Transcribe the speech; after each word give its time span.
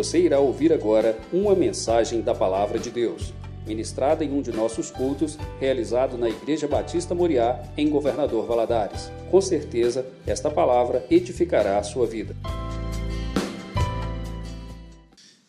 Você 0.00 0.18
irá 0.18 0.40
ouvir 0.40 0.72
agora 0.72 1.20
uma 1.30 1.54
mensagem 1.54 2.22
da 2.22 2.34
Palavra 2.34 2.78
de 2.78 2.90
Deus, 2.90 3.34
ministrada 3.66 4.24
em 4.24 4.32
um 4.32 4.40
de 4.40 4.50
nossos 4.50 4.90
cultos, 4.90 5.36
realizado 5.60 6.16
na 6.16 6.26
Igreja 6.26 6.66
Batista 6.66 7.14
Moriá, 7.14 7.62
em 7.76 7.90
Governador 7.90 8.46
Valadares. 8.46 9.10
Com 9.30 9.42
certeza, 9.42 10.10
esta 10.26 10.50
palavra 10.50 11.06
edificará 11.10 11.78
a 11.78 11.82
sua 11.82 12.06
vida. 12.06 12.34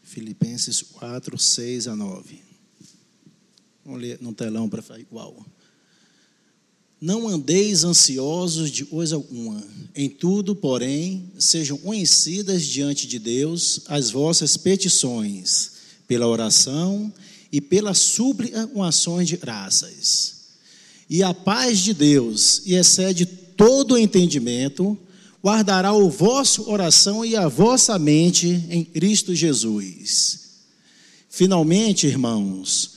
Filipenses 0.04 0.82
4, 0.82 1.38
6 1.38 1.88
a 1.88 1.96
9. 1.96 2.42
Vamos 3.86 4.02
ler 4.02 4.18
no 4.20 4.34
telão 4.34 4.68
para 4.68 4.82
ficar 4.82 5.00
igual. 5.00 5.34
Não 7.02 7.28
andeis 7.28 7.84
ansiosos 7.84 8.70
de 8.70 8.86
coisa 8.86 9.16
alguma. 9.16 9.64
Em 9.96 10.08
tudo, 10.08 10.56
porém, 10.56 11.32
sejam 11.40 11.76
conhecidas 11.76 12.64
diante 12.64 13.08
de 13.08 13.18
Deus 13.18 13.82
as 13.88 14.12
vossas 14.12 14.56
petições, 14.56 15.72
pela 16.08 16.28
oração 16.28 17.12
e 17.52 17.60
pela 17.60 17.96
súplica 17.96 18.68
com 18.68 18.84
ações 18.84 19.28
de 19.28 19.36
graças. 19.36 20.42
E 21.10 21.24
a 21.24 21.34
paz 21.34 21.80
de 21.80 21.92
Deus, 21.96 22.62
e 22.68 22.76
excede 22.76 23.26
todo 23.26 23.96
o 23.96 23.98
entendimento, 23.98 24.96
guardará 25.44 25.94
o 25.94 26.08
vosso 26.08 26.70
oração 26.70 27.26
e 27.26 27.36
a 27.36 27.48
vossa 27.48 27.98
mente 27.98 28.64
em 28.70 28.84
Cristo 28.84 29.34
Jesus. 29.34 30.40
Finalmente, 31.28 32.06
irmãos, 32.06 32.92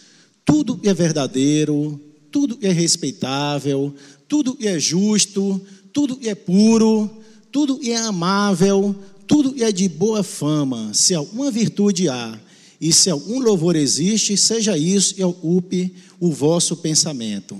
tudo 0.45 0.78
é 0.84 0.92
verdadeiro, 0.92 1.98
tudo 2.34 2.59
é 2.62 2.73
respeitável, 2.73 3.95
tudo 4.27 4.59
é 4.61 4.77
justo, 4.77 5.61
tudo 5.93 6.19
é 6.24 6.34
puro, 6.34 7.09
tudo 7.52 7.79
é 7.80 7.95
amável, 7.95 8.93
tudo 9.24 9.55
é 9.62 9.70
de 9.70 9.88
boa 9.88 10.24
fama. 10.24 10.93
Se 10.93 11.15
alguma 11.15 11.48
virtude 11.48 12.09
há 12.09 12.37
e 12.80 12.93
se 12.93 13.09
algum 13.09 13.38
louvor 13.38 13.76
existe, 13.76 14.37
seja 14.37 14.76
isso 14.76 15.15
e 15.16 15.23
ocupe 15.23 15.95
o 16.18 16.32
vosso 16.32 16.76
pensamento. 16.79 17.57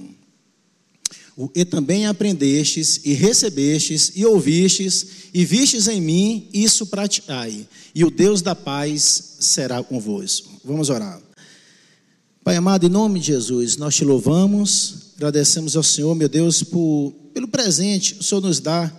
E 1.55 1.64
também 1.64 2.06
aprendestes, 2.06 3.00
e 3.05 3.12
recebestes, 3.12 4.11
e 4.16 4.27
ouvistes, 4.27 5.06
e 5.33 5.44
vistes 5.44 5.86
em 5.86 6.00
mim, 6.00 6.48
isso 6.53 6.86
praticai, 6.86 7.64
e 7.94 8.05
o 8.05 8.11
Deus 8.11 8.42
da 8.42 8.56
paz 8.56 9.36
será 9.38 9.81
convosco. 9.84 10.50
Vamos 10.64 10.91
orar. 10.91 11.22
Pai 12.45 12.56
amado, 12.56 12.84
em 12.84 12.91
nome 12.91 13.20
de 13.20 13.28
Jesus, 13.28 13.78
nós 13.78 13.97
te 13.97 14.05
louvamos, 14.05 15.12
agradecemos 15.17 15.78
ao 15.78 15.83
Senhor, 15.83 16.14
meu 16.14 16.28
Deus, 16.28 16.62
por, 16.62 17.14
pelo 17.33 17.48
presente 17.48 18.17
que 18.17 18.20
o 18.20 18.23
Senhor 18.23 18.42
nos 18.42 18.61
dá 18.61 18.95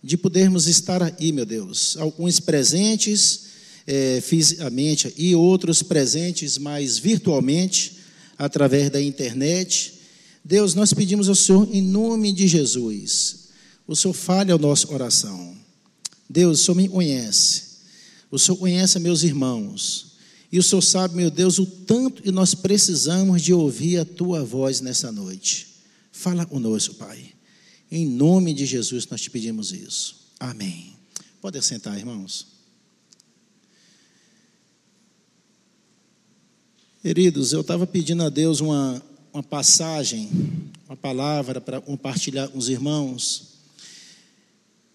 de 0.00 0.16
podermos 0.16 0.68
estar 0.68 1.02
aí, 1.02 1.32
meu 1.32 1.44
Deus. 1.44 1.96
Alguns 1.98 2.38
presentes 2.38 3.46
é, 3.88 4.20
fisicamente 4.20 5.12
e 5.16 5.34
outros 5.34 5.82
presentes 5.82 6.58
mais 6.58 6.96
virtualmente, 6.96 7.96
através 8.38 8.88
da 8.88 9.02
internet. 9.02 9.94
Deus, 10.44 10.72
nós 10.72 10.94
pedimos 10.94 11.28
ao 11.28 11.34
Senhor, 11.34 11.68
em 11.72 11.82
nome 11.82 12.32
de 12.32 12.46
Jesus, 12.46 13.48
o 13.84 13.96
Senhor 13.96 14.14
fale 14.14 14.52
ao 14.52 14.60
nosso 14.60 14.94
oração. 14.94 15.56
Deus, 16.30 16.60
o 16.60 16.64
Senhor 16.64 16.76
me 16.76 16.88
conhece, 16.88 17.62
o 18.30 18.38
Senhor 18.38 18.56
conhece 18.56 19.00
meus 19.00 19.24
irmãos. 19.24 20.05
E 20.56 20.58
o 20.58 20.62
Senhor 20.62 20.80
sabe, 20.80 21.14
meu 21.14 21.30
Deus, 21.30 21.58
o 21.58 21.66
tanto 21.66 22.22
que 22.22 22.32
nós 22.32 22.54
precisamos 22.54 23.42
de 23.42 23.52
ouvir 23.52 23.98
a 23.98 24.06
tua 24.06 24.42
voz 24.42 24.80
nessa 24.80 25.12
noite. 25.12 25.68
Fala 26.10 26.46
conosco, 26.46 26.94
Pai. 26.94 27.34
Em 27.90 28.06
nome 28.06 28.54
de 28.54 28.64
Jesus 28.64 29.06
nós 29.06 29.20
te 29.20 29.30
pedimos 29.30 29.70
isso. 29.70 30.30
Amém. 30.40 30.96
Pode 31.42 31.60
sentar, 31.60 31.98
irmãos. 31.98 32.46
Queridos, 37.02 37.52
eu 37.52 37.60
estava 37.60 37.86
pedindo 37.86 38.22
a 38.22 38.30
Deus 38.30 38.60
uma, 38.60 39.02
uma 39.34 39.42
passagem, 39.42 40.30
uma 40.88 40.96
palavra 40.96 41.60
para 41.60 41.82
compartilhar 41.82 42.48
com 42.48 42.56
os 42.56 42.70
irmãos. 42.70 43.58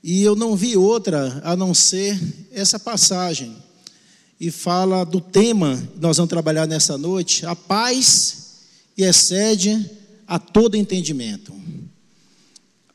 E 0.03 0.23
eu 0.23 0.35
não 0.35 0.55
vi 0.55 0.75
outra 0.75 1.39
a 1.43 1.55
não 1.55 1.71
ser 1.71 2.19
essa 2.51 2.79
passagem 2.79 3.55
e 4.41 4.49
fala 4.49 5.05
do 5.05 5.21
tema 5.21 5.77
que 5.93 6.01
nós 6.01 6.17
vamos 6.17 6.31
trabalhar 6.31 6.65
nessa 6.65 6.97
noite, 6.97 7.45
a 7.45 7.55
paz 7.55 8.37
e 8.97 9.03
excede 9.03 9.87
a 10.27 10.39
todo 10.39 10.75
entendimento. 10.75 11.53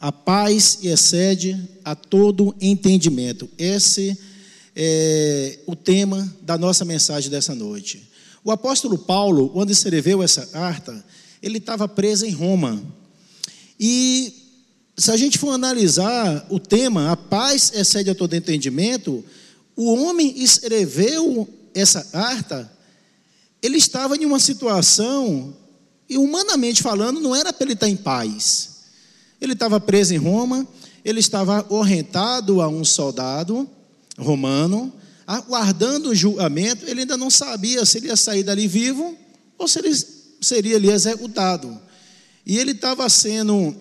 A 0.00 0.10
paz 0.10 0.78
e 0.82 0.88
excede 0.88 1.56
a 1.84 1.94
todo 1.94 2.52
entendimento. 2.60 3.48
Esse 3.56 4.18
é 4.74 5.60
o 5.66 5.76
tema 5.76 6.34
da 6.42 6.58
nossa 6.58 6.84
mensagem 6.84 7.30
dessa 7.30 7.54
noite. 7.54 8.10
O 8.42 8.50
apóstolo 8.50 8.98
Paulo, 8.98 9.48
quando 9.50 9.70
escreveu 9.70 10.24
essa 10.24 10.44
carta, 10.46 11.04
ele 11.40 11.58
estava 11.58 11.86
preso 11.86 12.26
em 12.26 12.32
Roma. 12.32 12.82
E 13.78 14.34
se 14.96 15.12
a 15.12 15.16
gente 15.16 15.38
for 15.38 15.50
analisar 15.50 16.44
o 16.50 16.58
tema, 16.58 17.12
a 17.12 17.16
paz 17.16 17.70
excede 17.72 18.10
a 18.10 18.16
todo 18.16 18.34
entendimento, 18.34 19.24
o 19.76 19.92
homem 19.92 20.32
escreveu 20.42 21.46
essa 21.74 22.02
carta, 22.02 22.72
ele 23.62 23.76
estava 23.76 24.16
em 24.16 24.24
uma 24.24 24.40
situação, 24.40 25.54
e 26.08 26.16
humanamente 26.16 26.82
falando, 26.82 27.20
não 27.20 27.36
era 27.36 27.52
para 27.52 27.64
ele 27.64 27.74
estar 27.74 27.88
em 27.88 27.96
paz. 27.96 28.76
Ele 29.40 29.52
estava 29.52 29.78
preso 29.78 30.14
em 30.14 30.18
Roma, 30.18 30.66
ele 31.04 31.20
estava 31.20 31.66
orrentado 31.68 32.62
a 32.62 32.68
um 32.68 32.84
soldado 32.84 33.68
romano, 34.16 34.92
aguardando 35.26 36.10
o 36.10 36.14
julgamento, 36.14 36.88
ele 36.88 37.00
ainda 37.00 37.16
não 37.16 37.28
sabia 37.28 37.84
se 37.84 37.98
ele 37.98 38.06
ia 38.06 38.16
sair 38.16 38.42
dali 38.42 38.66
vivo 38.66 39.16
ou 39.58 39.68
se 39.68 39.78
ele 39.80 39.94
seria 40.40 40.76
ali 40.76 40.90
executado. 40.90 41.78
E 42.46 42.58
ele 42.58 42.70
estava 42.70 43.08
sendo, 43.08 43.74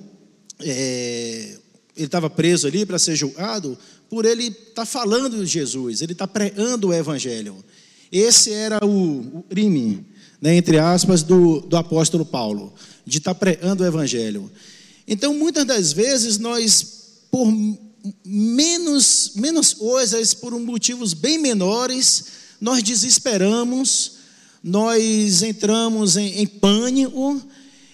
é, 0.59 1.57
ele 1.95 2.06
estava 2.07 2.29
preso 2.29 2.67
ali 2.67 2.85
para 2.85 3.00
ser 3.00 3.16
julgado 3.16 3.77
por 4.10 4.26
ele 4.26 4.48
estar 4.48 4.74
tá 4.74 4.86
falando 4.86 5.44
de 5.44 5.46
Jesus, 5.46 6.02
ele 6.02 6.14
está 6.14 6.28
pregando 6.28 6.90
o 6.90 6.94
Evangelho. 6.94 7.64
Esse 8.12 8.52
era 8.52 8.86
o, 8.86 9.40
o 9.40 9.44
crime, 9.44 10.06
né, 10.42 10.56
entre 10.56 10.78
aspas, 10.78 11.24
do, 11.24 11.62
do 11.62 11.76
apóstolo 11.76 12.26
Paulo, 12.26 12.74
de 13.06 13.18
estar 13.18 13.34
tá 13.34 13.40
pregando 13.40 13.84
o 13.84 13.86
Evangelho. 13.86 14.52
Então, 15.08 15.34
muitas 15.34 15.66
das 15.66 15.92
vezes, 15.92 16.38
nós, 16.38 17.20
por 17.30 17.48
menos, 18.24 19.32
menos 19.36 19.74
coisas, 19.74 20.34
por 20.34 20.58
motivos 20.60 21.14
bem 21.14 21.38
menores, 21.38 22.26
nós 22.62 22.82
desesperamos, 22.84 24.14
nós 24.64 25.44
entramos 25.44 26.18
em, 26.18 26.42
em 26.42 26.48
pânico, 26.48 27.42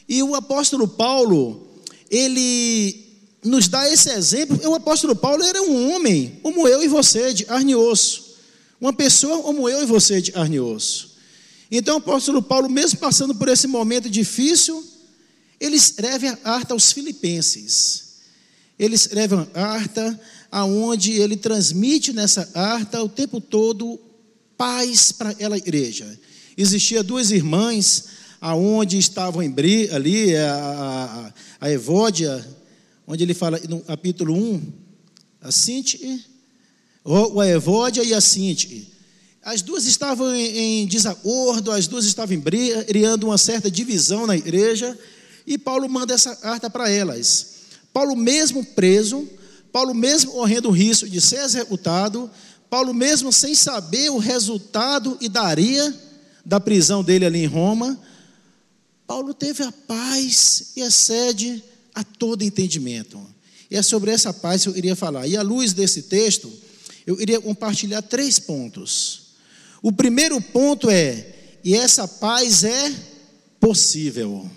e 0.08 0.22
o 0.24 0.36
apóstolo 0.36 0.88
Paulo, 0.88 1.68
ele 2.10 3.01
nos 3.44 3.68
dá 3.68 3.90
esse 3.90 4.10
exemplo. 4.10 4.60
O 4.68 4.76
apóstolo 4.76 5.16
Paulo 5.16 5.44
era 5.44 5.62
um 5.62 5.92
homem, 5.92 6.40
como 6.44 6.68
eu 6.68 6.84
e 6.84 6.88
você, 6.88 7.34
de 7.34 7.46
carne 7.46 7.76
osso. 7.76 8.36
Uma 8.80 8.94
pessoa 8.94 9.42
como 9.42 9.68
eu 9.68 9.84
e 9.84 9.86
você, 9.86 10.22
de 10.22 10.32
carne 10.32 10.60
osso. 10.60 11.12
Então, 11.72 11.96
o 11.96 11.98
apóstolo 12.00 12.42
Paulo, 12.42 12.70
mesmo 12.70 13.00
passando 13.00 13.34
por 13.36 13.48
esse 13.48 13.68
momento 13.68 14.10
difícil, 14.10 14.86
ele 15.60 15.76
escreve 15.76 16.28
a 16.28 16.36
carta 16.36 16.74
aos 16.74 16.92
filipenses. 16.92 18.12
Ele 18.78 18.96
escreve 18.96 19.36
uma 19.36 19.46
carta 19.46 20.20
aonde 20.52 21.14
ele 21.14 21.38
transmite 21.38 22.12
nessa 22.12 22.46
carta 22.46 23.02
o 23.02 23.08
tempo 23.08 23.40
todo 23.40 24.00
paz 24.58 25.12
para 25.12 25.30
aquela 25.30 25.58
igreja. 25.58 26.20
Existia 26.58 27.02
duas 27.04 27.32
irmãs 27.32 28.06
aonde 28.42 28.98
estavam 28.98 29.42
em 29.42 29.54
ali, 29.94 30.36
a, 30.36 31.32
a, 31.62 31.66
a 31.68 31.72
Evódia 31.72 32.46
onde 33.12 33.24
ele 33.24 33.34
fala 33.34 33.60
no 33.68 33.82
capítulo 33.82 34.34
1, 34.34 34.74
a 35.42 35.52
Sinti, 35.52 36.26
o 37.04 37.44
Evódia 37.44 38.02
e 38.02 38.14
a 38.14 38.22
Sinti. 38.22 38.90
As 39.44 39.62
duas 39.62 39.84
estavam 39.86 40.34
em, 40.34 40.88
desacordo, 40.88 41.72
as 41.72 41.88
duas 41.88 42.06
estavam 42.06 42.38
em 42.38 42.42
criando 42.86 43.26
uma 43.26 43.38
certa 43.38 43.70
divisão 43.70 44.26
na 44.26 44.38
igreja, 44.38 44.98
e 45.46 45.58
Paulo 45.58 45.90
manda 45.90 46.14
essa 46.14 46.38
carta 46.38 46.70
para 46.70 46.90
elas. 46.90 47.56
Paulo 47.92 48.16
mesmo 48.16 48.64
preso, 48.64 49.28
Paulo 49.74 49.94
mesmo 49.94 50.32
correndo 50.32 50.70
o 50.70 50.72
risco 50.72 51.10
de 51.10 51.20
ser 51.20 51.44
executado, 51.44 52.32
Paulo 52.70 52.94
mesmo 52.94 53.34
sem 53.34 53.54
saber 53.54 54.10
o 54.10 54.20
resultado 54.20 55.18
e 55.20 55.28
daria 55.28 55.94
da 56.46 56.62
prisão 56.62 57.04
dele 57.04 57.26
ali 57.26 57.40
em 57.40 57.48
Roma, 57.48 58.00
Paulo 59.06 59.34
teve 59.34 59.64
a 59.64 59.72
paz 59.74 60.72
e 60.78 60.82
a 60.82 60.90
sede 60.90 61.62
a 61.94 62.04
todo 62.04 62.44
entendimento. 62.44 63.20
E 63.70 63.78
é 63.78 63.82
sobre 63.82 64.12
essa 64.12 64.34
paz 64.34 64.64
que 64.64 64.70
eu 64.70 64.78
iria 64.78 64.96
falar. 64.96 65.28
E 65.28 65.38
à 65.38 65.42
luz 65.42 65.74
desse 65.74 66.04
texto, 66.04 66.52
eu 67.06 67.20
iria 67.22 67.40
compartilhar 67.40 68.02
três 68.02 68.40
pontos. 68.40 69.22
O 69.82 69.92
primeiro 69.92 70.40
ponto 70.42 70.90
é: 70.90 71.34
e 71.64 71.76
essa 71.76 72.08
paz 72.08 72.64
é 72.64 72.94
possível. 73.60 74.50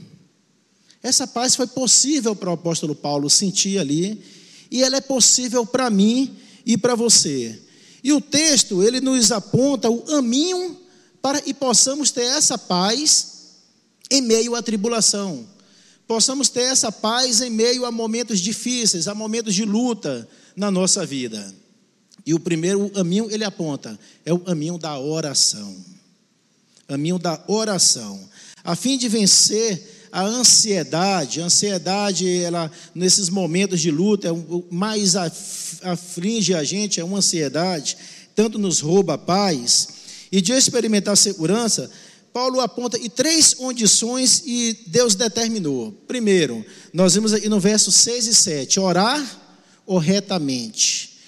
Essa 1.02 1.26
paz 1.26 1.54
foi 1.54 1.66
possível 1.66 2.34
para 2.34 2.50
o 2.50 2.54
apóstolo 2.54 2.94
Paulo 2.94 3.28
sentir 3.28 3.78
ali, 3.78 4.22
e 4.70 4.82
ela 4.82 4.96
é 4.96 5.00
possível 5.00 5.66
para 5.66 5.90
mim 5.90 6.34
e 6.64 6.76
para 6.78 6.94
você. 6.94 7.60
E 8.02 8.12
o 8.12 8.20
texto, 8.20 8.82
ele 8.82 9.00
nos 9.00 9.30
aponta 9.30 9.90
o 9.90 10.02
caminho 10.02 10.78
para 11.20 11.42
e 11.46 11.54
possamos 11.54 12.10
ter 12.10 12.24
essa 12.24 12.58
paz 12.58 13.32
em 14.10 14.20
meio 14.20 14.54
à 14.54 14.62
tribulação. 14.62 15.46
Possamos 16.06 16.48
ter 16.48 16.62
essa 16.62 16.92
paz 16.92 17.40
em 17.40 17.50
meio 17.50 17.84
a 17.84 17.90
momentos 17.90 18.40
difíceis, 18.40 19.08
a 19.08 19.14
momentos 19.14 19.54
de 19.54 19.64
luta 19.64 20.28
na 20.54 20.70
nossa 20.70 21.04
vida. 21.06 21.54
E 22.26 22.34
o 22.34 22.40
primeiro 22.40 22.88
caminho 22.90 23.30
ele 23.30 23.44
aponta 23.44 23.98
é 24.24 24.32
o 24.32 24.38
caminho 24.38 24.78
da 24.78 24.98
oração. 24.98 25.76
Caminho 26.86 27.18
da 27.18 27.42
oração, 27.48 28.28
a 28.62 28.76
fim 28.76 28.98
de 28.98 29.08
vencer 29.08 30.08
a 30.14 30.22
ansiedade. 30.22 31.40
A 31.40 31.46
ansiedade, 31.46 32.42
ela 32.42 32.70
nesses 32.94 33.28
momentos 33.28 33.80
de 33.80 33.90
luta, 33.90 34.28
é 34.28 34.32
o 34.32 34.64
mais 34.70 35.16
aflige 35.82 36.54
a 36.54 36.62
gente 36.62 37.00
é 37.00 37.04
uma 37.04 37.18
ansiedade, 37.18 37.96
tanto 38.34 38.58
nos 38.58 38.80
rouba 38.80 39.14
a 39.14 39.18
paz. 39.18 39.88
E 40.30 40.40
de 40.40 40.52
experimentar 40.52 41.16
segurança, 41.16 41.90
Paulo 42.34 42.58
aponta 42.58 42.98
e 42.98 43.08
três 43.08 43.54
condições 43.54 44.42
e 44.44 44.76
Deus 44.88 45.14
determinou. 45.14 45.92
Primeiro, 45.92 46.66
nós 46.92 47.14
vimos 47.14 47.32
aqui 47.32 47.48
no 47.48 47.60
verso 47.60 47.92
6 47.92 48.26
e 48.26 48.34
7, 48.34 48.80
orar 48.80 49.24
corretamente. 49.86 51.20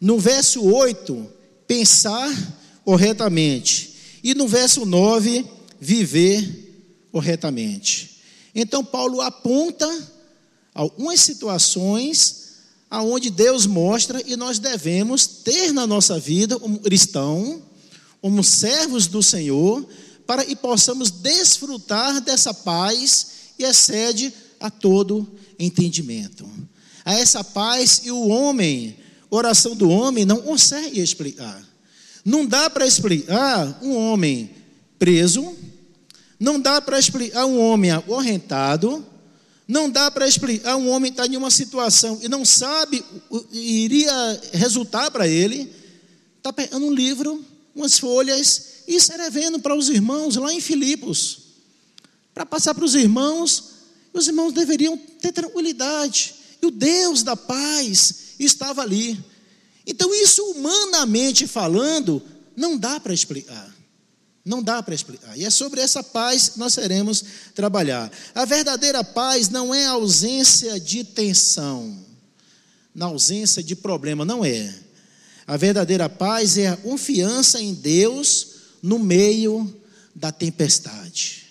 No 0.00 0.16
verso 0.16 0.62
8, 0.62 1.26
pensar 1.66 2.32
corretamente. 2.84 3.96
E 4.22 4.32
no 4.32 4.46
verso 4.46 4.86
9, 4.86 5.44
viver 5.80 7.08
corretamente. 7.10 8.20
Então 8.54 8.84
Paulo 8.84 9.20
aponta 9.20 9.88
algumas 10.72 11.18
situações 11.18 12.58
aonde 12.88 13.28
Deus 13.28 13.66
mostra 13.66 14.22
e 14.24 14.36
nós 14.36 14.60
devemos 14.60 15.26
ter 15.26 15.72
na 15.72 15.84
nossa 15.84 16.16
vida 16.16 16.60
como 16.60 16.78
cristão, 16.78 17.60
como 18.20 18.44
servos 18.44 19.08
do 19.08 19.20
Senhor, 19.20 19.84
para 20.28 20.44
e 20.44 20.54
possamos 20.54 21.10
desfrutar 21.10 22.20
dessa 22.20 22.52
paz 22.52 23.28
e 23.58 23.64
excede 23.64 24.30
a 24.60 24.68
todo 24.68 25.26
entendimento. 25.58 26.46
A 27.02 27.14
essa 27.14 27.42
paz 27.42 28.02
e 28.04 28.10
o 28.10 28.28
homem, 28.28 28.98
oração 29.30 29.74
do 29.74 29.88
homem 29.88 30.26
não 30.26 30.42
consegue 30.42 31.00
explicar. 31.00 31.66
Não 32.22 32.44
dá 32.44 32.68
para 32.68 32.86
explicar 32.86 33.78
um 33.82 33.96
homem 33.96 34.50
preso, 34.98 35.56
não 36.38 36.60
dá 36.60 36.78
para 36.78 36.98
explicar 36.98 37.46
um 37.46 37.58
homem 37.58 37.90
acorrentado, 37.90 39.06
não 39.66 39.88
dá 39.88 40.10
para 40.10 40.28
explicar 40.28 40.76
um 40.76 40.90
homem 40.90 41.10
está 41.10 41.26
em 41.26 41.38
uma 41.38 41.50
situação 41.50 42.18
e 42.22 42.28
não 42.28 42.44
sabe 42.44 43.02
iria 43.50 44.12
resultar 44.52 45.10
para 45.10 45.26
ele, 45.26 45.72
está 46.36 46.52
pegando 46.52 46.84
um 46.84 46.92
livro, 46.92 47.42
umas 47.74 47.98
folhas 47.98 48.84
e 48.86 48.94
escrevendo 48.94 49.58
para 49.60 49.76
os 49.76 49.88
irmãos 49.88 50.36
lá 50.36 50.52
em 50.52 50.60
Filipos, 50.60 51.40
para 52.34 52.46
passar 52.46 52.74
para 52.74 52.84
os 52.84 52.94
irmãos, 52.94 53.64
os 54.12 54.26
irmãos 54.26 54.52
deveriam 54.52 54.96
ter 54.96 55.32
tranquilidade, 55.32 56.34
e 56.60 56.66
o 56.66 56.70
Deus 56.70 57.22
da 57.22 57.36
paz 57.36 58.34
estava 58.38 58.82
ali. 58.82 59.18
Então, 59.86 60.14
isso 60.14 60.42
humanamente 60.52 61.46
falando, 61.46 62.22
não 62.56 62.76
dá 62.76 62.98
para 63.00 63.14
explicar. 63.14 63.74
Não 64.44 64.62
dá 64.62 64.82
para 64.82 64.94
explicar. 64.94 65.36
E 65.38 65.44
é 65.44 65.50
sobre 65.50 65.80
essa 65.80 66.02
paz 66.02 66.48
que 66.48 66.58
nós 66.58 66.72
seremos 66.72 67.22
trabalhar. 67.54 68.10
A 68.34 68.44
verdadeira 68.44 69.04
paz 69.04 69.48
não 69.48 69.74
é 69.74 69.86
ausência 69.86 70.80
de 70.80 71.04
tensão, 71.04 72.04
na 72.94 73.06
ausência 73.06 73.62
de 73.62 73.76
problema, 73.76 74.24
não 74.24 74.44
é. 74.44 74.74
A 75.48 75.56
verdadeira 75.56 76.10
paz 76.10 76.58
é 76.58 76.68
a 76.68 76.76
confiança 76.76 77.58
em 77.58 77.72
Deus 77.72 78.48
no 78.82 78.98
meio 78.98 79.74
da 80.14 80.30
tempestade. 80.30 81.46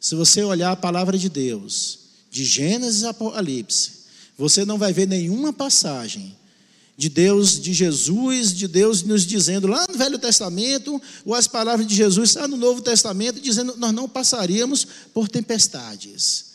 Se 0.00 0.16
você 0.16 0.42
olhar 0.42 0.72
a 0.72 0.76
palavra 0.76 1.16
de 1.16 1.28
Deus, 1.28 2.00
de 2.32 2.44
Gênesis 2.44 3.04
a 3.04 3.10
Apocalipse, 3.10 3.92
você 4.36 4.64
não 4.64 4.76
vai 4.76 4.92
ver 4.92 5.06
nenhuma 5.06 5.52
passagem 5.52 6.36
de 6.96 7.08
Deus, 7.08 7.60
de 7.60 7.72
Jesus, 7.72 8.52
de 8.52 8.66
Deus 8.66 9.04
nos 9.04 9.24
dizendo 9.24 9.68
lá 9.68 9.86
no 9.88 9.96
Velho 9.96 10.18
Testamento, 10.18 11.00
ou 11.24 11.32
as 11.32 11.46
palavras 11.46 11.86
de 11.86 11.94
Jesus 11.94 12.34
lá 12.34 12.48
no 12.48 12.56
Novo 12.56 12.82
Testamento, 12.82 13.40
dizendo 13.40 13.76
nós 13.76 13.92
não 13.92 14.08
passaríamos 14.08 14.84
por 15.14 15.28
tempestades, 15.28 16.46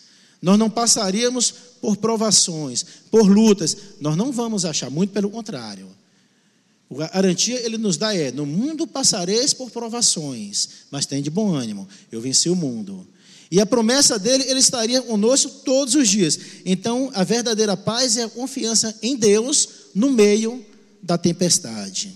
nós 0.42 0.60
não 0.60 0.70
passaríamos 0.70 1.54
por 1.80 1.96
provações, 1.96 2.86
por 3.10 3.26
lutas, 3.26 3.78
nós 4.02 4.18
não 4.18 4.34
vamos 4.34 4.66
achar, 4.66 4.90
muito 4.90 5.14
pelo 5.14 5.30
contrário. 5.30 5.88
A 7.04 7.08
garantia 7.08 7.60
ele 7.66 7.78
nos 7.78 7.98
dá 7.98 8.16
é: 8.16 8.32
no 8.32 8.46
mundo 8.46 8.88
passareis 8.88 9.54
por 9.54 9.70
provações, 9.70 10.70
mas 10.90 11.06
tem 11.06 11.22
de 11.22 11.30
bom 11.30 11.54
ânimo, 11.54 11.88
eu 12.12 12.22
venci 12.22 12.50
o 12.50 12.56
mundo. 12.56 13.06
E 13.52 13.60
a 13.60 13.66
promessa 13.66 14.18
dele, 14.18 14.44
ele 14.48 14.60
estaria 14.60 15.02
conosco 15.02 15.50
todos 15.64 15.94
os 15.94 16.08
dias. 16.10 16.40
Então, 16.66 17.12
a 17.14 17.24
verdadeira 17.24 17.78
paz 17.78 18.18
é 18.18 18.24
a 18.24 18.30
confiança 18.30 18.98
em 19.02 19.16
Deus 19.16 19.70
no 19.94 20.12
meio 20.12 20.66
da 21.02 21.18
tempestade. 21.18 22.14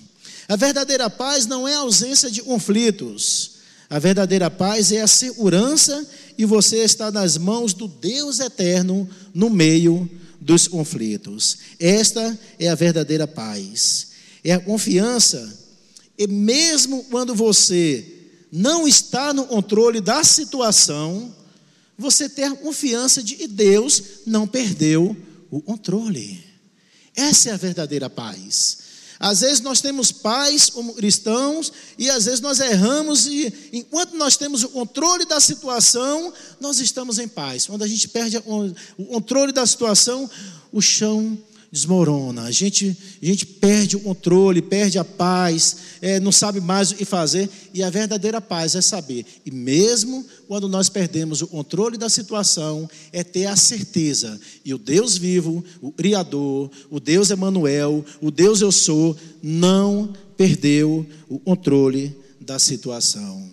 A 0.47 0.55
verdadeira 0.55 1.09
paz 1.09 1.45
não 1.45 1.67
é 1.67 1.75
a 1.75 1.79
ausência 1.79 2.31
de 2.31 2.41
conflitos. 2.41 3.51
A 3.89 3.99
verdadeira 3.99 4.49
paz 4.49 4.91
é 4.91 5.01
a 5.01 5.07
segurança 5.07 6.07
e 6.37 6.45
você 6.45 6.77
está 6.77 7.11
nas 7.11 7.37
mãos 7.37 7.73
do 7.73 7.87
Deus 7.87 8.39
eterno 8.39 9.07
no 9.33 9.49
meio 9.49 10.09
dos 10.41 10.67
conflitos. 10.67 11.57
Esta 11.79 12.37
é 12.59 12.67
a 12.67 12.75
verdadeira 12.75 13.27
paz 13.27 14.08
é 14.43 14.53
a 14.53 14.59
confiança. 14.59 15.57
E 16.17 16.27
mesmo 16.27 17.03
quando 17.05 17.33
você 17.33 18.05
não 18.51 18.87
está 18.87 19.33
no 19.33 19.45
controle 19.45 20.01
da 20.01 20.23
situação, 20.23 21.33
você 21.97 22.29
ter 22.29 22.51
confiança 22.57 23.21
de 23.21 23.35
que 23.35 23.47
Deus 23.47 24.01
não 24.25 24.47
perdeu 24.47 25.15
o 25.51 25.61
controle. 25.61 26.43
Essa 27.15 27.49
é 27.49 27.53
a 27.53 27.57
verdadeira 27.57 28.09
paz. 28.09 28.89
Às 29.19 29.41
vezes 29.41 29.59
nós 29.59 29.81
temos 29.81 30.13
paz 30.13 30.69
como 30.69 30.93
cristãos 30.93 31.73
e 31.97 32.09
às 32.09 32.23
vezes 32.23 32.39
nós 32.39 32.61
erramos 32.61 33.27
e 33.27 33.53
enquanto 33.73 34.15
nós 34.15 34.37
temos 34.37 34.63
o 34.63 34.69
controle 34.69 35.25
da 35.25 35.41
situação, 35.41 36.33
nós 36.61 36.79
estamos 36.79 37.19
em 37.19 37.27
paz. 37.27 37.67
Quando 37.67 37.83
a 37.83 37.87
gente 37.87 38.07
perde 38.07 38.37
o 38.37 39.05
controle 39.05 39.51
da 39.51 39.65
situação, 39.65 40.29
o 40.71 40.81
chão 40.81 41.37
desmorona, 41.71 42.43
a 42.43 42.51
gente, 42.51 42.97
a 43.21 43.25
gente 43.25 43.45
perde 43.45 43.95
o 43.95 43.99
controle, 43.99 44.61
perde 44.61 44.97
a 44.97 45.05
paz, 45.05 45.77
é, 46.01 46.19
não 46.19 46.31
sabe 46.31 46.59
mais 46.59 46.89
o 46.89 46.95
que 46.95 47.05
fazer, 47.05 47.47
e 47.73 47.83
a 47.83 47.89
verdadeira 47.89 48.41
paz 48.41 48.73
é 48.73 48.81
saber, 48.81 49.23
e 49.45 49.51
mesmo 49.51 50.25
quando 50.47 50.67
nós 50.67 50.89
perdemos 50.89 51.41
o 51.41 51.47
controle 51.47 51.95
da 51.95 52.09
situação, 52.09 52.89
é 53.13 53.23
ter 53.23 53.45
a 53.45 53.55
certeza, 53.55 54.39
e 54.65 54.73
o 54.73 54.79
Deus 54.79 55.15
vivo, 55.15 55.63
o 55.79 55.91
Criador, 55.91 56.71
o 56.89 56.99
Deus 56.99 57.29
Emanuel, 57.29 58.03
o 58.19 58.31
Deus 58.31 58.61
eu 58.61 58.71
sou, 58.71 59.15
não 59.41 60.11
perdeu 60.35 61.05
o 61.27 61.37
controle 61.37 62.17
da 62.41 62.57
situação. 62.57 63.47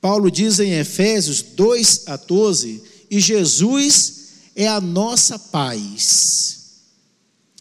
Paulo 0.00 0.30
diz 0.30 0.58
em 0.58 0.72
Efésios 0.72 1.40
2 1.42 2.02
a 2.06 2.16
12, 2.16 2.82
e 3.08 3.20
Jesus 3.20 4.28
é 4.56 4.66
a 4.66 4.80
nossa 4.80 5.38
paz. 5.38 6.57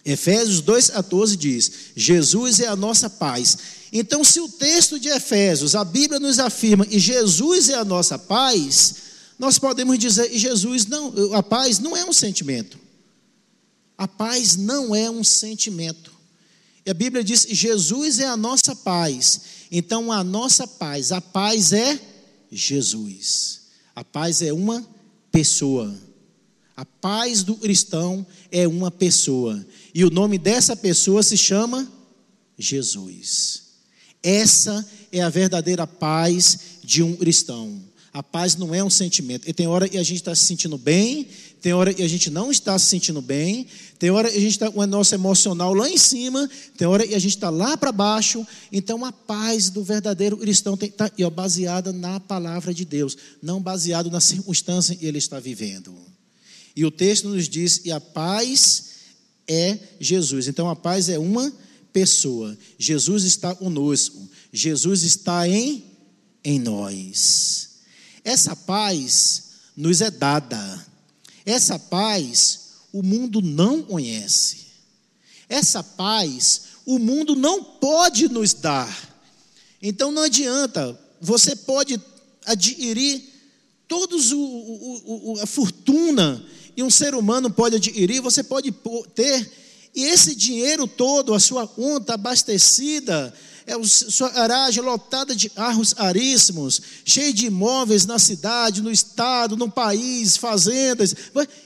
Efésios 0.08 0.62
2,14 0.62 1.36
diz: 1.36 1.72
Jesus 1.94 2.62
é 2.62 2.68
a 2.68 2.78
nossa 2.78 3.10
paz. 3.10 3.58
Então, 3.92 4.24
se 4.24 4.40
o 4.40 4.48
texto 4.48 4.98
de 4.98 5.10
Efésios, 5.10 5.76
a 5.76 5.84
Bíblia 5.84 6.18
nos 6.18 6.40
afirma 6.40 6.88
e 6.90 6.98
Jesus 6.98 7.68
é 7.68 7.76
a 7.76 7.84
nossa 7.84 8.18
paz, 8.18 8.96
nós 9.38 9.60
podemos 9.60 10.00
dizer, 10.00 10.34
e 10.34 10.38
Jesus 10.38 10.86
não, 10.86 11.34
a 11.34 11.44
paz 11.44 11.80
não 11.80 11.96
é 11.96 12.06
um 12.06 12.14
sentimento. 12.14 12.80
A 13.98 14.08
paz 14.08 14.56
não 14.56 14.96
é 14.96 15.10
um 15.10 15.24
sentimento. 15.26 16.12
E 16.86 16.90
a 16.90 16.94
Bíblia 16.94 17.22
diz: 17.22 17.46
Jesus 17.50 18.20
é 18.20 18.28
a 18.28 18.38
nossa 18.38 18.74
paz. 18.74 19.42
Então, 19.70 20.10
a 20.10 20.24
nossa 20.24 20.66
paz, 20.66 21.12
a 21.12 21.20
paz 21.20 21.74
é 21.74 22.00
Jesus. 22.50 23.64
A 23.94 24.06
paz 24.06 24.42
é 24.42 24.54
uma 24.54 24.88
pessoa. 25.32 25.94
A 26.78 26.86
paz 26.86 27.42
do 27.42 27.56
cristão 27.56 28.24
é 28.52 28.68
uma 28.68 28.92
pessoa. 28.92 29.66
E 29.98 30.06
o 30.06 30.12
nome 30.12 30.38
dessa 30.38 30.75
pessoa 30.75 31.24
se 31.24 31.36
chama 31.36 31.92
Jesus. 32.56 33.63
Essa 34.22 34.88
é 35.12 35.24
a 35.24 35.30
verdadeira 35.30 35.88
paz 35.88 36.60
de 36.84 37.01
um 37.01 37.16
cristão. 37.16 37.82
A 38.13 38.22
paz 38.22 38.56
não 38.56 38.75
é 38.75 38.84
um 38.84 38.92
sentimento. 38.92 39.50
E 39.50 39.54
tem 39.54 39.66
hora 39.66 39.89
que 39.89 39.98
a 39.98 40.04
gente 40.04 40.18
está 40.18 40.36
se 40.36 40.46
sentindo 40.46 40.77
bem, 40.77 41.27
tem 41.63 41.74
hora 41.74 41.92
que 41.92 42.04
a 42.04 42.08
gente 42.08 42.30
não 42.30 42.51
está 42.51 42.77
se 42.77 42.86
sentindo 42.86 43.24
bem, 43.24 43.66
tem 43.98 44.12
hora 44.12 44.30
que 44.30 44.38
a 44.38 44.39
gente 44.39 44.51
está 44.51 44.70
com 44.70 44.82
o 44.82 44.86
nosso 44.86 45.16
emocional 45.16 45.74
lá 45.74 45.89
em 45.89 45.98
cima, 45.98 46.48
tem 46.77 46.88
hora 46.88 47.08
que 47.08 47.16
a 47.16 47.20
gente 47.20 47.34
está 47.34 47.50
lá 47.50 47.75
para 47.75 47.92
baixo. 47.92 48.46
Então 48.72 49.04
a 49.04 49.12
paz 49.12 49.72
do 49.72 49.84
verdadeiro 49.84 50.38
cristão 50.38 50.77
tem 50.77 50.89
que 50.89 50.94
estar 50.94 51.10
tá, 51.10 51.30
baseada 51.32 51.92
na 51.92 52.20
palavra 52.20 52.72
de 52.72 52.86
Deus, 52.86 53.18
não 53.42 53.60
baseado 53.60 54.12
na 54.12 54.22
circunstância 54.22 54.96
que 54.96 55.08
ele 55.08 55.18
está 55.18 55.39
vivendo. 55.39 55.92
E 56.75 56.86
o 56.86 56.92
texto 56.92 57.30
nos 57.30 57.50
diz: 57.50 57.82
e 57.84 57.92
a 57.92 58.00
paz 58.00 58.96
é 59.48 59.77
Jesus. 60.00 60.48
Então 60.48 60.70
a 60.70 60.75
paz 60.75 61.10
é 61.10 61.18
uma 61.18 61.51
pessoa. 61.94 62.58
Jesus 62.77 63.24
está 63.24 63.56
conosco. 63.56 64.27
Jesus 64.51 65.04
está 65.04 65.48
em, 65.48 65.84
em 66.44 66.60
nós. 66.60 67.70
Essa 68.24 68.56
paz 68.56 69.44
nos 69.75 70.01
é 70.01 70.12
dada. 70.12 70.86
Essa 71.46 71.80
paz 71.80 72.68
o 72.92 73.01
mundo 73.01 73.42
não 73.42 73.82
conhece. 73.82 74.68
Essa 75.48 75.84
paz 75.84 76.63
o 76.86 77.00
mundo 77.00 77.36
não 77.36 77.63
pode 77.63 78.27
nos 78.27 78.54
dar. 78.54 79.08
Então 79.82 80.12
não 80.12 80.24
adianta, 80.24 81.00
você 81.22 81.56
pode 81.56 82.01
adquirir 82.46 83.24
todos 83.88 84.32
o, 84.32 84.39
o, 84.39 85.32
o, 85.34 85.42
a 85.42 85.46
fortuna 85.46 86.44
e 86.78 86.84
um 86.84 86.92
ser 86.92 87.16
humano 87.16 87.50
pode 87.50 87.78
adquirir, 87.78 88.22
você 88.22 88.44
pode 88.44 88.72
ter, 89.16 89.52
e 89.96 90.04
esse 90.04 90.36
dinheiro 90.36 90.88
todo, 90.88 91.34
a 91.34 91.40
sua 91.40 91.68
conta 91.68 92.14
abastecida, 92.14 93.34
é 93.66 93.74
a 93.74 93.84
sua 93.84 94.30
garagem 94.30 94.84
lotada 94.84 95.36
de 95.36 95.50
carros 95.50 95.96
aríssimos, 95.98 96.80
cheia 97.04 97.34
de 97.34 97.48
imóveis 97.48 98.06
na 98.06 98.20
cidade, 98.20 98.84
no 98.84 98.92
estado, 98.92 99.58
no 99.58 99.72
país, 99.72 100.38
fazendas, 100.38 101.16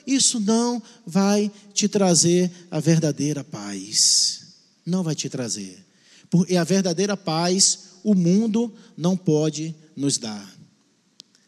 isso 0.07 0.39
não 0.39 0.81
vai 1.05 1.51
te 1.73 1.89
trazer 1.89 2.49
a 2.71 2.79
verdadeira 2.79 3.43
paz. 3.43 4.39
Não 4.85 5.03
vai 5.03 5.13
te 5.13 5.29
trazer. 5.29 5.85
Porque 6.29 6.55
a 6.55 6.63
verdadeira 6.63 7.17
paz 7.17 7.79
o 8.03 8.15
mundo 8.15 8.73
não 8.97 9.17
pode 9.17 9.75
nos 9.95 10.17
dar. 10.17 10.49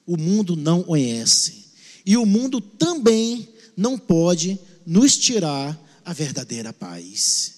O 0.05 0.17
mundo 0.17 0.55
não 0.55 0.84
conhece. 0.84 1.63
E 2.05 2.17
o 2.17 2.25
mundo 2.25 2.60
também 2.60 3.50
não 3.75 3.98
pode 3.98 4.60
nos 4.86 5.17
tirar 5.17 5.79
a 6.05 6.13
verdadeira 6.13 6.74
paz. 6.74 7.53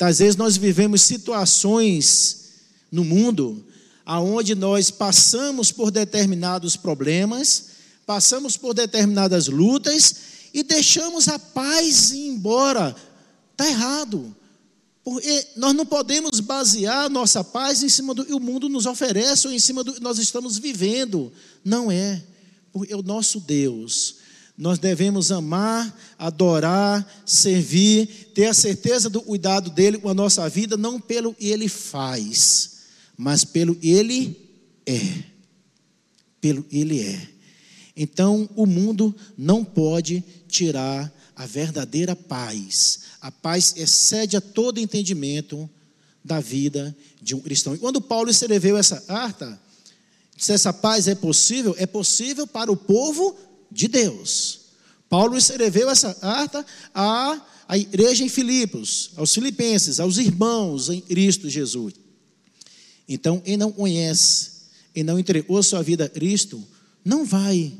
Às 0.00 0.18
vezes 0.18 0.36
nós 0.36 0.56
vivemos 0.56 1.02
situações 1.02 2.48
no 2.90 3.04
mundo 3.04 3.64
aonde 4.04 4.54
nós 4.54 4.90
passamos 4.90 5.70
por 5.70 5.90
determinados 5.90 6.76
problemas, 6.76 7.66
passamos 8.04 8.56
por 8.56 8.74
determinadas 8.74 9.46
lutas 9.46 10.14
e 10.52 10.62
deixamos 10.62 11.28
a 11.28 11.38
paz 11.38 12.10
ir 12.10 12.26
embora. 12.26 12.96
Está 13.52 13.68
errado. 13.68 14.34
Porque 15.04 15.46
nós 15.56 15.74
não 15.74 15.86
podemos 15.86 16.40
basear 16.40 17.08
nossa 17.08 17.44
paz 17.44 17.82
em 17.82 17.88
cima 17.88 18.14
do 18.14 18.24
que 18.24 18.34
o 18.34 18.40
mundo 18.40 18.68
nos 18.68 18.84
oferece 18.84 19.46
ou 19.46 19.52
em 19.52 19.58
cima 19.58 19.84
do 19.84 19.92
que 19.94 20.00
nós 20.00 20.18
estamos 20.18 20.58
vivendo. 20.58 21.32
Não 21.64 21.90
é. 21.90 22.22
Porque 22.72 22.94
o 22.94 23.02
nosso 23.02 23.40
Deus, 23.40 24.16
nós 24.56 24.78
devemos 24.78 25.32
amar, 25.32 25.98
adorar, 26.18 27.06
servir, 27.24 28.30
ter 28.34 28.46
a 28.46 28.54
certeza 28.54 29.08
do 29.08 29.22
cuidado 29.22 29.70
dele 29.70 29.98
com 29.98 30.08
a 30.08 30.14
nossa 30.14 30.48
vida, 30.48 30.76
não 30.76 31.00
pelo 31.00 31.34
ele 31.40 31.68
faz, 31.68 32.78
mas 33.16 33.44
pelo 33.44 33.76
ele 33.82 34.50
é. 34.86 35.24
Pelo 36.40 36.64
ele 36.70 37.00
é. 37.00 37.28
Então, 37.96 38.48
o 38.54 38.66
mundo 38.66 39.14
não 39.36 39.64
pode 39.64 40.22
tirar 40.48 41.12
a 41.34 41.46
verdadeira 41.46 42.14
paz. 42.14 43.00
A 43.20 43.30
paz 43.30 43.74
excede 43.76 44.36
a 44.36 44.40
todo 44.40 44.78
entendimento 44.78 45.68
da 46.24 46.38
vida 46.38 46.94
de 47.20 47.34
um 47.34 47.40
cristão. 47.40 47.74
E 47.74 47.78
quando 47.78 48.00
Paulo 48.00 48.30
escreveu 48.30 48.76
essa 48.76 49.00
carta, 49.00 49.58
se 50.40 50.54
essa 50.54 50.72
paz 50.72 51.06
é 51.06 51.14
possível, 51.14 51.74
é 51.76 51.84
possível 51.84 52.46
para 52.46 52.72
o 52.72 52.76
povo 52.76 53.36
de 53.70 53.86
Deus. 53.86 54.60
Paulo 55.06 55.36
escreveu 55.36 55.90
essa 55.90 56.14
carta 56.14 56.64
à, 56.94 57.38
à 57.68 57.76
igreja 57.76 58.24
em 58.24 58.28
Filipos, 58.30 59.10
aos 59.16 59.34
filipenses, 59.34 60.00
aos 60.00 60.16
irmãos 60.16 60.88
em 60.88 60.98
Cristo 60.98 61.46
Jesus. 61.46 61.92
Então, 63.06 63.38
quem 63.38 63.58
não 63.58 63.70
conhece, 63.70 64.62
e 64.94 65.02
não 65.02 65.18
entregou 65.18 65.62
sua 65.62 65.82
vida 65.82 66.06
a 66.06 66.08
Cristo, 66.08 66.66
não 67.04 67.26
vai 67.26 67.74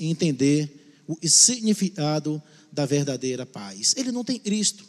entender 0.00 0.96
o 1.06 1.18
significado 1.28 2.42
da 2.72 2.86
verdadeira 2.86 3.44
paz. 3.44 3.92
Ele 3.94 4.10
não 4.10 4.24
tem 4.24 4.38
Cristo. 4.38 4.86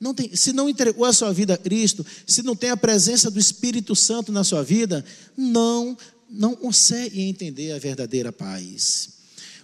Não 0.00 0.14
tem, 0.14 0.34
se 0.34 0.54
não 0.54 0.70
entregou 0.70 1.04
a 1.04 1.12
sua 1.12 1.34
vida 1.34 1.52
a 1.52 1.58
Cristo, 1.58 2.04
se 2.26 2.42
não 2.42 2.56
tem 2.56 2.70
a 2.70 2.76
presença 2.78 3.30
do 3.30 3.38
Espírito 3.38 3.94
Santo 3.94 4.32
na 4.32 4.42
sua 4.42 4.64
vida, 4.64 5.04
não 5.36 5.94
não 6.30 6.54
consegue 6.54 7.20
entender 7.20 7.72
a 7.72 7.78
verdadeira 7.78 8.32
paz. 8.32 9.10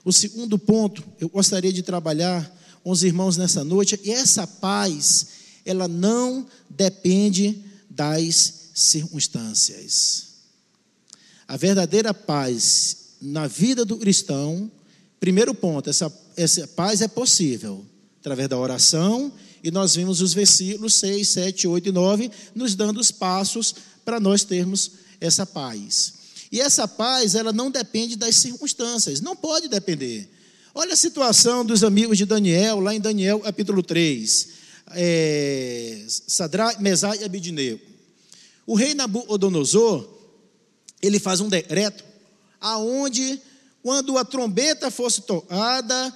O 0.04 0.12
segundo 0.12 0.58
ponto, 0.58 1.02
eu 1.20 1.28
gostaria 1.28 1.72
de 1.72 1.82
trabalhar 1.82 2.54
com 2.82 2.90
os 2.90 3.02
irmãos 3.02 3.36
nessa 3.36 3.64
noite, 3.64 3.98
e 4.04 4.10
essa 4.10 4.46
paz, 4.46 5.26
ela 5.64 5.88
não 5.88 6.46
depende 6.68 7.62
das 7.88 8.70
circunstâncias. 8.74 10.26
A 11.48 11.56
verdadeira 11.56 12.12
paz 12.12 12.96
na 13.20 13.46
vida 13.46 13.84
do 13.84 13.96
cristão, 13.96 14.70
primeiro 15.18 15.54
ponto, 15.54 15.88
essa 15.88 16.12
essa 16.36 16.66
paz 16.68 17.00
é 17.00 17.08
possível 17.08 17.84
através 18.20 18.48
da 18.48 18.58
oração, 18.58 19.32
e 19.62 19.70
nós 19.70 19.94
vimos 19.94 20.20
os 20.20 20.34
versículos 20.34 20.94
6, 20.94 21.28
7, 21.28 21.66
8 21.66 21.88
e 21.88 21.92
9 21.92 22.30
nos 22.54 22.74
dando 22.74 23.00
os 23.00 23.10
passos 23.10 23.74
para 24.04 24.20
nós 24.20 24.44
termos 24.44 24.92
essa 25.20 25.46
paz. 25.46 26.14
E 26.50 26.60
essa 26.60 26.86
paz, 26.86 27.34
ela 27.34 27.52
não 27.52 27.70
depende 27.70 28.16
das 28.16 28.36
circunstâncias, 28.36 29.20
não 29.20 29.34
pode 29.34 29.68
depender. 29.68 30.28
Olha 30.74 30.92
a 30.92 30.96
situação 30.96 31.64
dos 31.64 31.82
amigos 31.82 32.18
de 32.18 32.26
Daniel, 32.26 32.80
lá 32.80 32.94
em 32.94 33.00
Daniel 33.00 33.40
capítulo 33.40 33.82
3. 33.82 34.48
É, 34.90 36.04
Sadra, 36.06 36.76
Mesai 36.78 37.18
e 37.18 37.24
Abidineu. 37.24 37.80
O 38.66 38.74
rei 38.74 38.94
Nabucodonosor, 38.94 40.08
ele 41.00 41.18
faz 41.18 41.40
um 41.40 41.48
decreto 41.48 42.04
aonde, 42.60 43.40
quando 43.82 44.18
a 44.18 44.24
trombeta 44.24 44.90
fosse 44.90 45.22
tocada, 45.22 46.12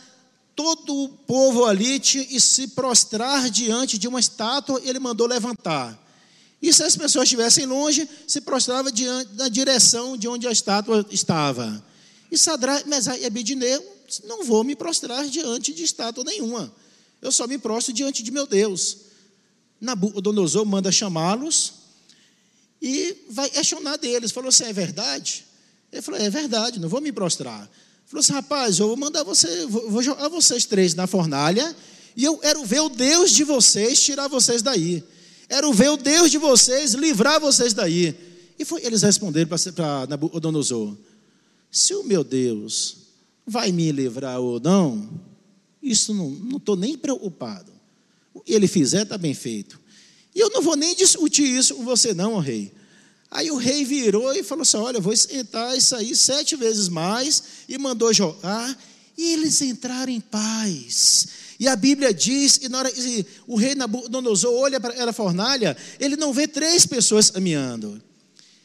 todo 0.54 1.04
o 1.04 1.08
povo 1.08 1.64
ali 1.64 1.98
tinha 1.98 2.24
que 2.24 2.40
se 2.40 2.68
prostrar 2.68 3.48
diante 3.50 3.96
de 3.96 4.08
uma 4.08 4.20
estátua, 4.20 4.80
ele 4.84 4.98
mandou 4.98 5.26
levantar. 5.26 5.98
E 6.62 6.72
se 6.72 6.82
as 6.82 6.96
pessoas 6.96 7.24
estivessem 7.24 7.64
longe, 7.66 8.08
se 8.26 8.40
prostrava 8.40 8.92
diante 8.92 9.32
da 9.32 9.48
direção 9.48 10.16
de 10.16 10.28
onde 10.28 10.46
a 10.46 10.52
estátua 10.52 11.06
estava. 11.10 11.82
E 12.30 12.36
Sadra, 12.36 12.82
Mesai 12.86 13.20
e 13.20 13.26
Abednego, 13.26 13.84
não 14.24 14.44
vou 14.44 14.62
me 14.62 14.76
prostrar 14.76 15.26
diante 15.26 15.72
de 15.72 15.82
estátua 15.82 16.24
nenhuma. 16.24 16.72
Eu 17.22 17.32
só 17.32 17.46
me 17.46 17.58
prostro 17.58 17.92
diante 17.92 18.22
de 18.22 18.30
meu 18.30 18.46
Deus. 18.46 18.98
Nabucodonosor 19.80 20.64
manda 20.66 20.92
chamá-los 20.92 21.72
e 22.80 23.16
vai 23.30 23.48
questionar 23.48 23.96
deles. 23.96 24.30
Falou 24.30 24.48
assim: 24.48 24.64
é 24.64 24.72
verdade? 24.72 25.46
Ele 25.92 26.02
falou: 26.02 26.20
é 26.20 26.28
verdade, 26.28 26.78
não 26.78 26.88
vou 26.88 27.00
me 27.00 27.12
prostrar. 27.12 27.68
Falou 28.10 28.20
assim, 28.20 28.32
rapaz, 28.32 28.80
eu 28.80 28.88
vou 28.88 28.96
mandar 28.96 29.22
você, 29.22 29.66
vou 29.66 30.02
jogar 30.02 30.28
vocês 30.28 30.64
três 30.64 30.96
na 30.96 31.06
fornalha, 31.06 31.76
e 32.16 32.24
eu 32.24 32.36
quero 32.38 32.64
ver 32.64 32.80
o 32.80 32.88
Deus 32.88 33.30
de 33.30 33.44
vocês 33.44 34.02
tirar 34.02 34.26
vocês 34.26 34.62
daí. 34.62 35.04
Quero 35.50 35.72
ver 35.72 35.88
o 35.88 35.96
Deus 35.96 36.30
de 36.30 36.38
vocês 36.38 36.94
livrar 36.94 37.40
vocês 37.40 37.74
daí. 37.74 38.14
E 38.56 38.64
foi, 38.64 38.86
eles 38.86 39.02
responderam 39.02 39.48
para 39.48 40.06
Nabucodonosor: 40.06 40.96
se 41.68 41.92
o 41.92 42.04
meu 42.04 42.22
Deus 42.22 42.98
vai 43.44 43.72
me 43.72 43.90
livrar 43.90 44.38
ou 44.38 44.60
não, 44.60 45.10
isso 45.82 46.14
não 46.14 46.56
estou 46.56 46.76
nem 46.76 46.96
preocupado. 46.96 47.72
O 48.32 48.38
que 48.38 48.52
ele 48.52 48.68
fizer 48.68 49.02
está 49.02 49.18
bem 49.18 49.34
feito. 49.34 49.80
E 50.32 50.38
eu 50.38 50.50
não 50.50 50.62
vou 50.62 50.76
nem 50.76 50.94
discutir 50.94 51.42
isso 51.42 51.74
com 51.74 51.84
você, 51.84 52.14
não, 52.14 52.38
rei. 52.38 52.72
Aí 53.28 53.50
o 53.50 53.56
rei 53.56 53.84
virou 53.84 54.32
e 54.32 54.44
falou 54.44 54.62
assim: 54.62 54.76
Olha, 54.76 55.00
vou 55.00 55.12
esquentar 55.12 55.76
isso 55.76 55.96
aí 55.96 56.14
sete 56.14 56.54
vezes 56.54 56.88
mais, 56.88 57.42
e 57.68 57.76
mandou 57.76 58.14
jogar, 58.14 58.78
e 59.18 59.32
eles 59.32 59.60
entraram 59.62 60.12
em 60.12 60.20
paz. 60.20 61.26
E 61.60 61.68
a 61.68 61.76
Bíblia 61.76 62.14
diz, 62.14 62.58
e 62.62 62.74
hora 62.74 62.90
que 62.90 63.26
o 63.46 63.54
rei 63.54 63.74
Nabucodonosor 63.74 64.50
olha 64.50 64.80
para 64.80 65.10
a 65.10 65.12
fornalha, 65.12 65.76
ele 65.98 66.16
não 66.16 66.32
vê 66.32 66.48
três 66.48 66.86
pessoas 66.86 67.28
caminhando, 67.28 68.00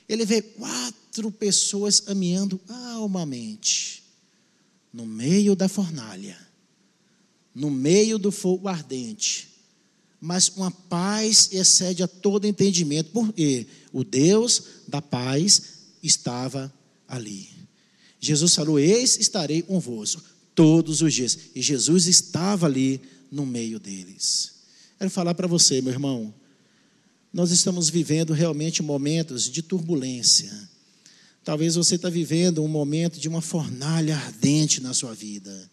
ele 0.08 0.26
vê 0.26 0.42
quatro 0.42 1.30
pessoas 1.30 2.00
caminhando 2.00 2.58
calmamente, 2.60 4.02
no 4.94 5.06
meio 5.06 5.58
da 5.58 5.68
fornalha, 5.68 6.38
no 7.54 7.70
meio 7.70 8.18
do 8.18 8.32
fogo 8.32 8.70
ardente. 8.70 9.50
Mas 10.22 10.48
uma 10.56 10.72
paz 10.72 11.50
excede 11.52 12.02
a 12.02 12.08
todo 12.08 12.48
entendimento, 12.48 13.12
porque 13.12 13.68
o 13.92 14.06
Deus 14.06 14.64
da 14.88 15.02
paz 15.02 15.62
estava 16.02 16.74
ali. 17.06 17.50
Jesus 18.22 18.56
falou: 18.56 18.80
Eis 18.80 19.18
estarei 19.18 19.62
convosco 19.62 20.35
todos 20.56 21.02
os 21.02 21.14
dias. 21.14 21.38
E 21.54 21.62
Jesus 21.62 22.08
estava 22.08 22.66
ali 22.66 23.02
no 23.32 23.46
meio 23.46 23.80
deles. 23.80 24.54
Quero 24.98 25.12
falar 25.12 25.36
para 25.36 25.48
você, 25.48 25.82
meu 25.82 25.92
irmão, 25.92 26.34
nós 27.32 27.52
estamos 27.52 27.90
vivendo 27.90 28.32
realmente 28.32 28.82
momentos 28.82 29.52
de 29.52 29.62
turbulência. 29.62 30.52
Talvez 31.44 31.76
você 31.76 31.96
está 31.96 32.10
vivendo 32.10 32.64
um 32.64 32.68
momento 32.68 33.20
de 33.20 33.28
uma 33.28 33.42
fornalha 33.42 34.16
ardente 34.16 34.82
na 34.82 34.94
sua 34.94 35.14
vida, 35.14 35.70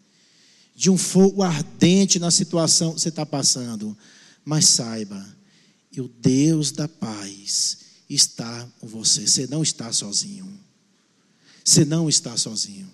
de 0.75 0.91
um 0.91 0.99
fogo 0.99 1.43
ardente 1.43 2.19
na 2.19 2.31
situação 2.31 2.95
que 2.95 3.01
você 3.01 3.09
está 3.09 3.25
passando. 3.25 3.97
Mas 4.45 4.67
saiba, 4.67 5.25
E 5.95 6.01
o 6.01 6.09
Deus 6.09 6.73
da 6.73 6.89
paz 6.89 7.79
está 8.09 8.67
com 8.81 8.87
você. 8.87 9.27
Você 9.27 9.47
não 9.47 9.63
está 9.63 9.93
sozinho. 9.93 10.59
Você 11.63 11.85
não 11.85 12.09
está 12.09 12.37
sozinho. 12.37 12.91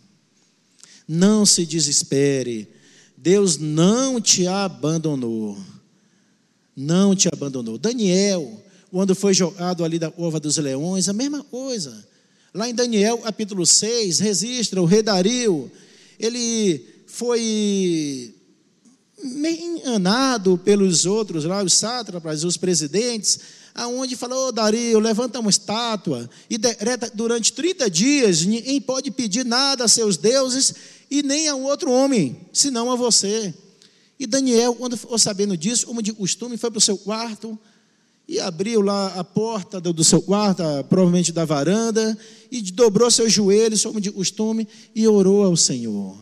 Não 1.08 1.46
se 1.46 1.64
desespere. 1.64 2.68
Deus 3.16 3.56
não 3.56 4.20
te 4.20 4.46
abandonou. 4.46 5.58
Não 6.76 7.16
te 7.16 7.28
abandonou. 7.32 7.78
Daniel, 7.78 8.62
quando 8.90 9.14
foi 9.14 9.34
jogado 9.34 9.84
ali 9.84 9.98
da 9.98 10.12
ova 10.16 10.38
dos 10.38 10.58
leões, 10.58 11.08
a 11.08 11.12
mesma 11.12 11.42
coisa. 11.42 12.06
Lá 12.54 12.68
em 12.68 12.74
Daniel, 12.74 13.18
capítulo 13.18 13.66
6, 13.66 14.20
registra 14.20 14.80
o 14.80 14.84
rei 14.84 15.02
Dario, 15.02 15.70
ele 16.18 16.84
foi 17.06 18.34
meio 19.22 19.78
enganado 19.78 20.56
pelos 20.58 21.04
outros 21.04 21.44
lá, 21.44 21.62
os 21.62 21.74
sátrapas, 21.74 22.44
os 22.44 22.56
presidentes, 22.56 23.40
aonde 23.74 24.16
falou, 24.16 24.48
oh, 24.48 24.52
Dario, 24.52 24.98
levanta 24.98 25.40
uma 25.40 25.50
estátua 25.50 26.28
e 26.48 26.56
decreta 26.56 27.10
durante 27.12 27.52
30 27.52 27.90
dias, 27.90 28.44
ninguém 28.44 28.80
pode 28.80 29.10
pedir 29.10 29.44
nada 29.44 29.84
a 29.84 29.88
seus 29.88 30.16
deuses 30.16 30.74
e 31.10 31.22
nem 31.22 31.48
a 31.48 31.54
um 31.54 31.64
outro 31.64 31.90
homem, 31.90 32.36
senão 32.52 32.90
a 32.90 32.96
você. 32.96 33.54
E 34.18 34.26
Daniel, 34.26 34.74
quando 34.74 34.96
ficou 34.96 35.18
sabendo 35.18 35.56
disso, 35.56 35.86
como 35.86 36.02
de 36.02 36.12
costume, 36.12 36.56
foi 36.56 36.70
para 36.70 36.78
o 36.78 36.82
seu 36.82 36.98
quarto 36.98 37.58
e 38.28 38.38
abriu 38.38 38.82
lá 38.82 39.14
a 39.14 39.24
porta 39.24 39.80
do, 39.80 40.04
seu 40.04 40.20
quarto, 40.20 40.62
provavelmente 40.88 41.32
da 41.32 41.46
varanda, 41.46 42.16
e 42.50 42.60
dobrou 42.60 43.10
seus 43.10 43.32
joelhos, 43.32 43.82
como 43.82 44.00
de 44.00 44.10
costume, 44.10 44.68
e 44.94 45.08
orou 45.08 45.44
ao 45.44 45.56
Senhor. 45.56 46.14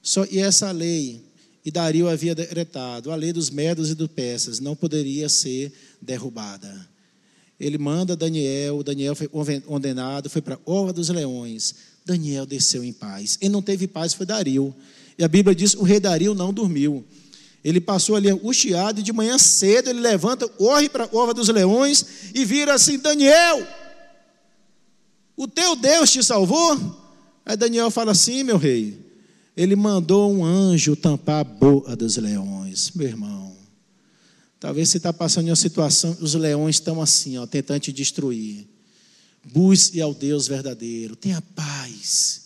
Só, 0.00 0.24
e 0.30 0.38
essa 0.38 0.70
lei, 0.70 1.24
e 1.64 1.72
Dario 1.72 2.08
havia 2.08 2.36
decretado, 2.36 3.10
a 3.10 3.16
lei 3.16 3.32
dos 3.32 3.50
medos 3.50 3.90
e 3.90 3.96
dos 3.96 4.08
persas, 4.08 4.60
não 4.60 4.76
poderia 4.76 5.28
ser 5.28 5.72
derrubada. 6.00 6.88
Ele 7.58 7.78
manda 7.78 8.16
Daniel, 8.16 8.82
Daniel 8.84 9.16
foi 9.16 9.28
condenado, 9.60 10.30
foi 10.30 10.42
para 10.42 10.54
a 10.54 10.58
Orla 10.64 10.92
dos 10.92 11.08
Leões. 11.08 11.74
Daniel 12.04 12.46
desceu 12.46 12.82
em 12.84 12.92
paz. 12.92 13.38
Ele 13.40 13.50
não 13.50 13.62
teve 13.62 13.86
paz, 13.86 14.14
foi 14.14 14.26
Dario. 14.26 14.74
E 15.18 15.24
a 15.24 15.28
Bíblia 15.28 15.54
diz: 15.54 15.74
o 15.74 15.82
rei 15.82 16.00
Dario 16.00 16.34
não 16.34 16.52
dormiu. 16.52 17.04
Ele 17.64 17.80
passou 17.80 18.16
ali 18.16 18.28
angustiado 18.28 19.00
e 19.00 19.02
de 19.02 19.12
manhã 19.12 19.38
cedo 19.38 19.88
ele 19.88 20.00
levanta, 20.00 20.48
corre 20.48 20.88
para 20.88 21.04
a 21.04 21.08
Orla 21.12 21.32
dos 21.32 21.48
Leões 21.48 22.04
e 22.34 22.44
vira 22.44 22.74
assim: 22.74 22.98
Daniel, 22.98 23.66
o 25.36 25.46
teu 25.46 25.76
Deus 25.76 26.10
te 26.10 26.22
salvou? 26.22 27.00
Aí 27.46 27.56
Daniel 27.56 27.90
fala 27.90 28.12
assim: 28.12 28.42
meu 28.42 28.56
rei, 28.56 28.98
ele 29.56 29.76
mandou 29.76 30.32
um 30.32 30.44
anjo 30.44 30.96
tampar 30.96 31.40
a 31.40 31.44
boca 31.44 31.94
dos 31.94 32.16
leões, 32.16 32.90
meu 32.94 33.06
irmão. 33.06 33.56
Talvez 34.58 34.90
você 34.90 34.96
está 34.96 35.12
passando 35.12 35.46
em 35.46 35.50
uma 35.50 35.56
situação, 35.56 36.16
os 36.20 36.34
leões 36.34 36.76
estão 36.76 37.02
assim, 37.02 37.36
ó, 37.36 37.46
tentando 37.46 37.80
te 37.80 37.92
destruir. 37.92 38.66
Busque 39.44 40.00
ao 40.00 40.14
Deus 40.14 40.46
verdadeiro, 40.46 41.16
tenha 41.16 41.40
paz. 41.40 42.42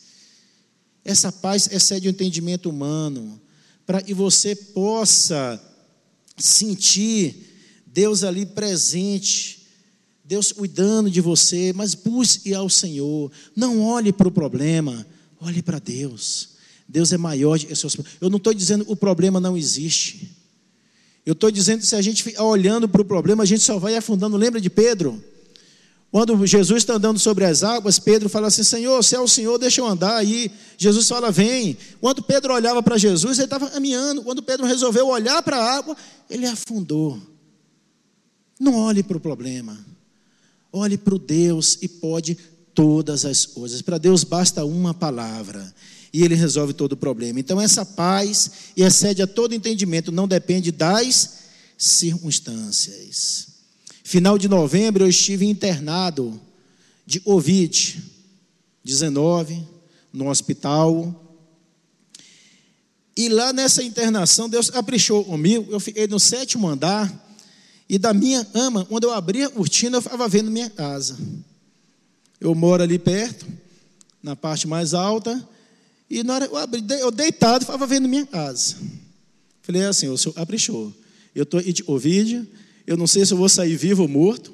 Essa 1.04 1.30
paz 1.30 1.68
excede 1.70 2.08
o 2.08 2.10
entendimento 2.10 2.70
humano, 2.70 3.40
para 3.86 4.02
que 4.02 4.14
você 4.14 4.56
possa 4.56 5.62
sentir 6.36 7.46
Deus 7.86 8.24
ali 8.24 8.44
presente, 8.44 9.66
Deus 10.24 10.50
cuidando 10.50 11.10
de 11.10 11.20
você, 11.20 11.72
mas 11.72 11.94
busque 11.94 12.52
ao 12.52 12.68
Senhor. 12.68 13.30
Não 13.54 13.80
olhe 13.82 14.12
para 14.12 14.26
o 14.26 14.32
problema, 14.32 15.06
olhe 15.40 15.62
para 15.62 15.78
Deus. 15.78 16.56
Deus 16.88 17.12
é 17.12 17.16
maior. 17.16 17.58
Eu 18.20 18.28
não 18.28 18.38
estou 18.38 18.52
dizendo 18.52 18.84
o 18.88 18.96
problema 18.96 19.38
não 19.38 19.56
existe. 19.56 20.36
Eu 21.24 21.32
estou 21.32 21.50
dizendo 21.50 21.80
que 21.80 21.86
se 21.86 21.96
a 21.96 22.02
gente 22.02 22.36
olhando 22.40 22.88
para 22.88 23.02
o 23.02 23.04
problema, 23.04 23.42
a 23.42 23.46
gente 23.46 23.62
só 23.62 23.78
vai 23.78 23.96
afundando. 23.96 24.36
Lembra 24.36 24.60
de 24.60 24.70
Pedro? 24.70 25.22
Quando 26.10 26.46
Jesus 26.46 26.82
está 26.82 26.94
andando 26.94 27.18
sobre 27.18 27.44
as 27.44 27.62
águas, 27.62 27.98
Pedro 27.98 28.28
fala 28.28 28.46
assim: 28.46 28.62
Senhor, 28.62 29.02
se 29.02 29.14
é 29.14 29.20
o 29.20 29.28
Senhor, 29.28 29.58
deixa 29.58 29.80
eu 29.80 29.86
andar 29.86 30.16
aí. 30.16 30.50
Jesus 30.78 31.08
fala: 31.08 31.30
Vem. 31.30 31.76
Quando 32.00 32.22
Pedro 32.22 32.54
olhava 32.54 32.82
para 32.82 32.96
Jesus, 32.96 33.38
ele 33.38 33.46
estava 33.46 33.68
caminhando. 33.68 34.22
Quando 34.22 34.42
Pedro 34.42 34.66
resolveu 34.66 35.08
olhar 35.08 35.42
para 35.42 35.56
a 35.58 35.76
água, 35.76 35.96
ele 36.30 36.46
afundou. 36.46 37.20
Não 38.58 38.74
olhe 38.74 39.02
para 39.02 39.16
o 39.16 39.20
problema, 39.20 39.78
olhe 40.72 40.96
para 40.96 41.14
o 41.14 41.18
Deus 41.18 41.76
e 41.82 41.88
pode 41.88 42.38
todas 42.74 43.24
as 43.24 43.44
coisas. 43.44 43.82
Para 43.82 43.98
Deus 43.98 44.24
basta 44.24 44.64
uma 44.64 44.94
palavra 44.94 45.74
e 46.12 46.22
ele 46.22 46.34
resolve 46.34 46.72
todo 46.72 46.92
o 46.92 46.96
problema. 46.96 47.38
Então, 47.38 47.60
essa 47.60 47.84
paz 47.84 48.50
e 48.74 48.82
excede 48.82 49.20
a 49.20 49.26
todo 49.26 49.54
entendimento, 49.54 50.10
não 50.10 50.26
depende 50.26 50.72
das 50.72 51.40
circunstâncias. 51.76 53.55
Final 54.06 54.38
de 54.38 54.48
novembro, 54.48 55.02
eu 55.02 55.08
estive 55.08 55.46
internado 55.46 56.40
de 57.04 57.20
Covid-19 57.22 59.66
no 60.12 60.28
hospital. 60.28 61.36
E 63.16 63.28
lá 63.28 63.52
nessa 63.52 63.82
internação, 63.82 64.48
Deus 64.48 64.70
caprichou 64.70 65.24
comigo. 65.24 65.72
Eu 65.72 65.80
fiquei 65.80 66.06
no 66.06 66.20
sétimo 66.20 66.68
andar. 66.68 67.12
E 67.88 67.98
da 67.98 68.14
minha 68.14 68.46
ama, 68.54 68.84
quando 68.84 69.02
eu 69.02 69.12
abri 69.12 69.42
a 69.42 69.50
cortina, 69.50 69.96
eu 69.96 70.00
estava 70.00 70.28
vendo 70.28 70.52
minha 70.52 70.70
casa. 70.70 71.18
Eu 72.40 72.54
moro 72.54 72.84
ali 72.84 73.00
perto, 73.00 73.44
na 74.22 74.36
parte 74.36 74.68
mais 74.68 74.94
alta. 74.94 75.44
E 76.08 76.22
na 76.22 76.34
hora 76.34 76.44
eu, 76.44 76.56
abri, 76.56 76.84
eu 77.00 77.10
deitado, 77.10 77.64
estava 77.64 77.84
vendo 77.88 78.08
minha 78.08 78.24
casa. 78.24 78.76
Falei 79.62 79.82
assim, 79.82 80.06
o 80.06 80.16
senhor 80.16 80.32
caprichou. 80.32 80.94
Eu 81.34 81.42
estou 81.42 81.60
de 81.60 81.82
Covid, 81.82 82.48
eu 82.86 82.96
não 82.96 83.06
sei 83.06 83.26
se 83.26 83.32
eu 83.32 83.38
vou 83.38 83.48
sair 83.48 83.76
vivo 83.76 84.02
ou 84.02 84.08
morto. 84.08 84.52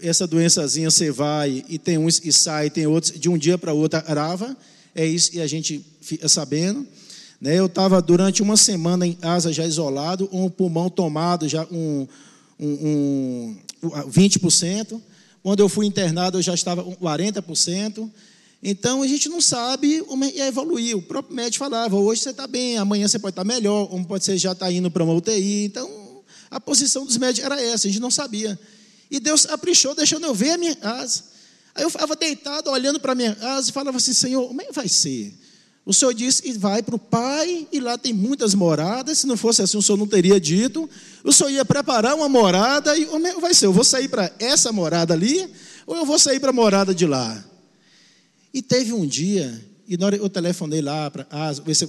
Essa 0.00 0.26
doençazinha 0.26 0.90
você 0.90 1.10
vai 1.10 1.64
e 1.68 1.78
tem 1.78 1.98
uns 1.98 2.20
e 2.24 2.32
sai, 2.32 2.70
tem 2.70 2.86
outros, 2.86 3.18
de 3.18 3.28
um 3.28 3.36
dia 3.36 3.58
para 3.58 3.72
outro 3.72 4.02
arava. 4.06 4.56
É 4.94 5.04
isso 5.04 5.30
que 5.30 5.40
a 5.40 5.46
gente 5.46 5.84
fica 6.00 6.28
sabendo. 6.28 6.86
Né? 7.40 7.58
Eu 7.58 7.66
estava 7.66 8.00
durante 8.00 8.42
uma 8.42 8.56
semana 8.56 9.06
em 9.06 9.18
asa 9.20 9.52
já 9.52 9.66
isolado, 9.66 10.28
um 10.32 10.48
pulmão 10.48 10.88
tomado 10.88 11.48
já 11.48 11.66
um, 11.70 12.06
um, 12.58 13.56
um 13.82 13.90
20%. 14.08 15.00
Quando 15.42 15.60
eu 15.60 15.68
fui 15.68 15.84
internado, 15.84 16.38
eu 16.38 16.42
já 16.42 16.54
estava 16.54 16.82
com 16.82 16.94
40%. 16.94 18.08
Então 18.62 19.02
a 19.02 19.06
gente 19.06 19.28
não 19.28 19.42
sabe 19.42 20.00
como 20.04 20.24
ia 20.24 20.46
evoluir. 20.46 20.96
O 20.96 21.02
próprio 21.02 21.36
médico 21.36 21.62
falava: 21.62 21.96
hoje 21.96 22.22
você 22.22 22.30
está 22.30 22.46
bem, 22.46 22.78
amanhã 22.78 23.06
você 23.06 23.18
pode 23.18 23.32
estar 23.32 23.44
tá 23.44 23.48
melhor, 23.48 23.88
como 23.88 24.06
pode 24.06 24.24
ser 24.24 24.38
já 24.38 24.52
está 24.52 24.72
indo 24.72 24.90
para 24.90 25.04
uma 25.04 25.12
UTI. 25.12 25.64
Então 25.66 26.03
a 26.50 26.60
posição 26.60 27.04
dos 27.04 27.16
médicos 27.16 27.44
era 27.44 27.62
essa, 27.62 27.86
a 27.86 27.90
gente 27.90 28.00
não 28.00 28.10
sabia. 28.10 28.58
E 29.10 29.20
Deus 29.20 29.46
aprichou, 29.46 29.94
deixando 29.94 30.26
eu 30.26 30.34
ver 30.34 30.50
a 30.50 30.58
minha 30.58 30.74
casa. 30.74 31.24
Aí 31.74 31.82
eu 31.82 31.88
estava 31.88 32.14
deitado, 32.14 32.70
olhando 32.70 33.00
para 33.00 33.12
a 33.12 33.14
minha 33.14 33.34
casa 33.34 33.70
e 33.70 33.72
falava 33.72 33.96
assim: 33.96 34.12
Senhor, 34.12 34.46
como 34.46 34.62
é 34.62 34.64
que 34.64 34.72
vai 34.72 34.88
ser? 34.88 35.34
O 35.84 35.92
Senhor 35.92 36.14
disse: 36.14 36.52
vai 36.52 36.82
para 36.82 36.94
o 36.94 36.98
Pai, 36.98 37.66
e 37.70 37.80
lá 37.80 37.98
tem 37.98 38.12
muitas 38.12 38.54
moradas. 38.54 39.18
Se 39.18 39.26
não 39.26 39.36
fosse 39.36 39.62
assim, 39.62 39.76
o 39.76 39.82
Senhor 39.82 39.98
não 39.98 40.06
teria 40.06 40.40
dito. 40.40 40.88
O 41.22 41.32
Senhor 41.32 41.50
ia 41.50 41.64
preparar 41.64 42.14
uma 42.14 42.28
morada, 42.28 42.96
e 42.96 43.04
como 43.06 43.26
é 43.26 43.34
que 43.34 43.40
vai 43.40 43.52
ser? 43.52 43.66
Eu 43.66 43.72
vou 43.72 43.84
sair 43.84 44.08
para 44.08 44.32
essa 44.38 44.72
morada 44.72 45.12
ali, 45.12 45.48
ou 45.86 45.96
eu 45.96 46.06
vou 46.06 46.18
sair 46.18 46.40
para 46.40 46.50
a 46.50 46.52
morada 46.52 46.94
de 46.94 47.06
lá? 47.06 47.44
E 48.52 48.62
teve 48.62 48.92
um 48.92 49.06
dia, 49.06 49.62
e 49.86 49.96
na 49.96 50.06
hora 50.06 50.16
eu 50.16 50.28
telefonei 50.30 50.80
lá 50.80 51.10
para 51.10 51.26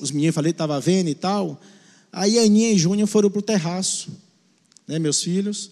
os 0.02 0.12
meninos, 0.12 0.36
falei, 0.36 0.52
estava 0.52 0.80
vendo 0.82 1.10
e 1.10 1.16
tal. 1.16 1.62
Aí 2.12 2.40
a 2.40 2.42
Aninha 2.42 2.72
e 2.72 2.78
Júnior 2.78 3.08
foram 3.08 3.30
para 3.30 3.40
o 3.40 3.42
terraço, 3.42 4.10
né, 4.88 5.00
meus 5.00 5.22
filhos. 5.22 5.72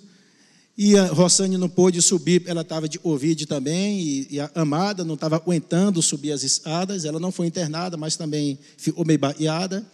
E 0.76 0.98
a 0.98 1.06
Rossane 1.06 1.56
não 1.56 1.70
pôde 1.70 2.02
subir, 2.02 2.44
ela 2.48 2.62
estava 2.62 2.90
de 2.90 2.98
Covid 2.98 3.46
também, 3.46 4.00
e, 4.00 4.28
e, 4.32 4.40
a 4.40 4.50
Amada 4.56 5.04
não 5.04 5.14
estava 5.14 5.36
aguentando 5.36 6.02
subir 6.02 6.32
as 6.32 6.42
escadas, 6.42 7.06
ela 7.06 7.20
não 7.20 7.32
foi 7.32 7.46
internada, 7.46 7.96
mas 7.96 8.16
também 8.16 8.58
ficou 8.76 9.06
meio 9.06 9.20
bateada. 9.20 9.86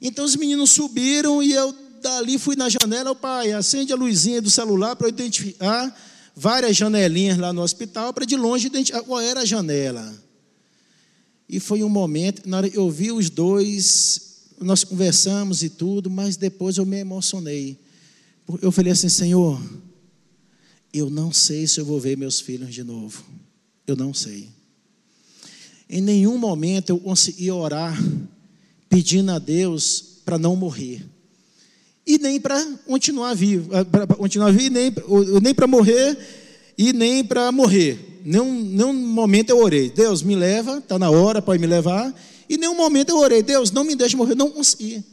Então 0.00 0.24
os 0.24 0.34
meninos 0.34 0.70
subiram 0.70 1.40
e 1.40 1.52
eu 1.52 1.72
dali 2.02 2.38
fui 2.38 2.56
na 2.56 2.68
janela, 2.68 3.12
o 3.12 3.16
pai, 3.16 3.52
acende 3.52 3.92
a 3.92 3.96
luzinha 3.96 4.42
do 4.42 4.50
celular 4.50 4.96
para 4.96 5.06
eu 5.06 5.10
identificar 5.10 5.96
várias 6.34 6.76
janelinhas 6.76 7.38
lá 7.38 7.52
no 7.52 7.62
hospital, 7.62 8.12
para 8.12 8.24
de 8.24 8.36
longe 8.36 8.66
identificar 8.66 9.02
qual 9.02 9.20
era 9.20 9.40
a 9.40 9.44
janela. 9.44 10.14
E 11.48 11.58
foi 11.58 11.82
um 11.82 11.88
momento, 11.88 12.48
na 12.48 12.58
hora 12.58 12.68
eu 12.68 12.90
vi 12.90 13.10
os 13.10 13.30
dois, 13.30 14.42
nós 14.60 14.84
conversamos 14.84 15.62
e 15.62 15.68
tudo, 15.68 16.10
mas 16.10 16.36
depois 16.36 16.76
eu 16.76 16.84
me 16.84 16.98
emocionei. 16.98 17.78
Eu 18.62 18.72
falei 18.72 18.92
assim, 18.92 19.08
Senhor, 19.08 19.60
eu 20.92 21.10
não 21.10 21.32
sei 21.32 21.66
se 21.66 21.80
eu 21.80 21.84
vou 21.84 22.00
ver 22.00 22.16
meus 22.16 22.40
filhos 22.40 22.74
de 22.74 22.82
novo. 22.82 23.22
Eu 23.86 23.94
não 23.94 24.14
sei. 24.14 24.48
Em 25.88 26.00
nenhum 26.00 26.38
momento 26.38 26.90
eu 26.90 26.98
consegui 26.98 27.50
orar 27.50 27.98
pedindo 28.88 29.30
a 29.32 29.38
Deus 29.38 30.20
para 30.24 30.38
não 30.38 30.56
morrer. 30.56 31.04
E 32.06 32.18
nem 32.18 32.40
para 32.40 32.64
continuar 32.86 33.34
vivo, 33.34 33.70
eh, 33.74 33.84
continuar 34.16 34.50
vivo, 34.50 34.70
nem, 34.70 34.92
nem 35.42 35.54
para 35.54 35.66
morrer 35.66 36.18
e 36.76 36.92
nem 36.92 37.22
para 37.22 37.52
morrer. 37.52 38.20
Nenhum, 38.24 38.62
nenhum 38.62 38.94
momento 38.94 39.50
eu 39.50 39.58
orei, 39.58 39.90
Deus 39.90 40.22
me 40.22 40.34
leva, 40.34 40.78
está 40.78 40.98
na 40.98 41.10
hora, 41.10 41.42
pode 41.42 41.60
me 41.60 41.66
levar. 41.66 42.14
E 42.48 42.56
nenhum 42.56 42.76
momento 42.76 43.10
eu 43.10 43.18
orei, 43.18 43.42
Deus 43.42 43.70
não 43.70 43.84
me 43.84 43.94
deixe 43.94 44.16
morrer, 44.16 44.34
não 44.34 44.50
consegui. 44.50 45.04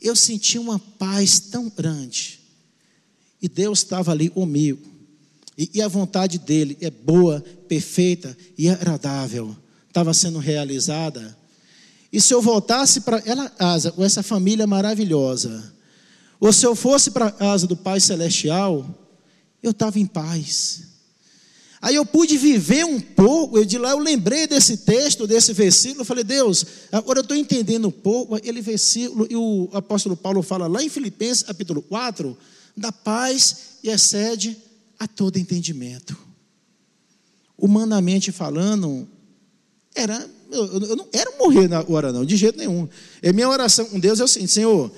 Eu 0.00 0.16
senti 0.16 0.58
uma 0.58 0.78
paz 0.78 1.40
tão 1.40 1.70
grande. 1.74 2.39
E 3.40 3.48
Deus 3.48 3.80
estava 3.80 4.10
ali 4.10 4.28
comigo. 4.28 4.80
E, 5.56 5.70
e 5.74 5.82
a 5.82 5.88
vontade 5.88 6.38
dele 6.38 6.76
é 6.80 6.90
boa, 6.90 7.42
perfeita 7.68 8.36
e 8.56 8.68
agradável. 8.68 9.56
Estava 9.88 10.14
sendo 10.14 10.38
realizada. 10.38 11.36
E 12.12 12.20
se 12.20 12.32
eu 12.34 12.40
voltasse 12.42 13.02
para 13.02 13.22
ela 13.24 13.52
com 13.94 14.04
essa 14.04 14.22
família 14.22 14.66
maravilhosa, 14.66 15.72
ou 16.40 16.52
se 16.52 16.66
eu 16.66 16.74
fosse 16.74 17.10
para 17.10 17.26
a 17.26 17.32
casa 17.32 17.66
do 17.66 17.76
Pai 17.76 18.00
Celestial, 18.00 18.86
eu 19.62 19.70
estava 19.70 19.98
em 19.98 20.06
paz. 20.06 20.90
Aí 21.82 21.94
eu 21.94 22.04
pude 22.04 22.36
viver 22.36 22.84
um 22.84 23.00
pouco, 23.00 23.56
eu 23.56 23.64
de 23.64 23.78
lá 23.78 23.90
eu 23.90 23.98
lembrei 23.98 24.46
desse 24.46 24.78
texto, 24.78 25.26
desse 25.26 25.52
versículo, 25.54 26.02
eu 26.02 26.04
falei, 26.04 26.24
Deus, 26.24 26.64
agora 26.92 27.20
eu 27.20 27.22
estou 27.22 27.36
entendendo 27.36 27.88
um 27.88 27.90
pouco 27.90 28.34
aquele 28.34 28.60
versículo, 28.60 29.26
e 29.30 29.36
o 29.36 29.68
apóstolo 29.72 30.14
Paulo 30.14 30.42
fala 30.42 30.66
lá 30.66 30.82
em 30.82 30.90
Filipenses 30.90 31.42
capítulo 31.42 31.80
4, 31.80 32.36
da 32.80 32.90
paz 32.90 33.78
e 33.82 33.90
excede 33.90 34.56
a 34.98 35.06
todo 35.06 35.38
entendimento. 35.38 36.16
Humanamente 37.56 38.32
falando, 38.32 39.06
era, 39.94 40.28
eu, 40.50 40.66
eu 40.66 40.96
não 40.96 41.08
era 41.12 41.30
morrer 41.38 41.68
na 41.68 41.84
hora 41.86 42.10
não, 42.10 42.24
de 42.24 42.36
jeito 42.36 42.58
nenhum. 42.58 42.88
É 43.20 43.32
minha 43.32 43.48
oração 43.48 43.84
com 43.84 44.00
Deus 44.00 44.18
é 44.18 44.24
o 44.24 44.28
seguinte, 44.28 44.52
Senhor, 44.52 44.90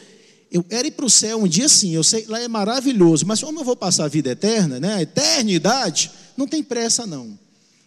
eu 0.51 0.63
quero 0.63 0.87
ir 0.87 0.93
para 0.93 1.05
o 1.05 1.11
céu 1.11 1.43
um 1.43 1.49
dia 1.49 1.69
sim, 1.69 1.93
eu 1.93 2.05
sei, 2.05 2.25
lá 2.27 2.39
é 2.39 2.47
maravilhoso, 2.47 3.27
mas 3.27 3.43
como 3.43 3.61
eu 3.61 3.65
vou 3.65 3.75
passar 3.75 4.05
a 4.05 4.09
vida 4.09 4.31
eterna, 4.31 4.79
né? 4.79 4.95
A 4.95 5.03
eternidade, 5.03 6.11
não 6.37 6.47
tem 6.47 6.63
pressa 6.63 7.05
não. 7.05 7.37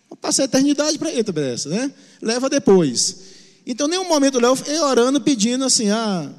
Vou 0.10 0.18
passar 0.18 0.44
a 0.44 0.46
eternidade 0.46 0.98
para 0.98 1.12
eita 1.12 1.32
pressa, 1.32 1.70
né? 1.70 1.92
Leva 2.22 2.50
depois. 2.50 3.18
Então, 3.66 3.88
nenhum 3.88 4.08
momento 4.08 4.40
eu 4.40 4.84
orando, 4.84 5.22
pedindo 5.22 5.64
assim, 5.64 5.90
ah, 5.90 6.30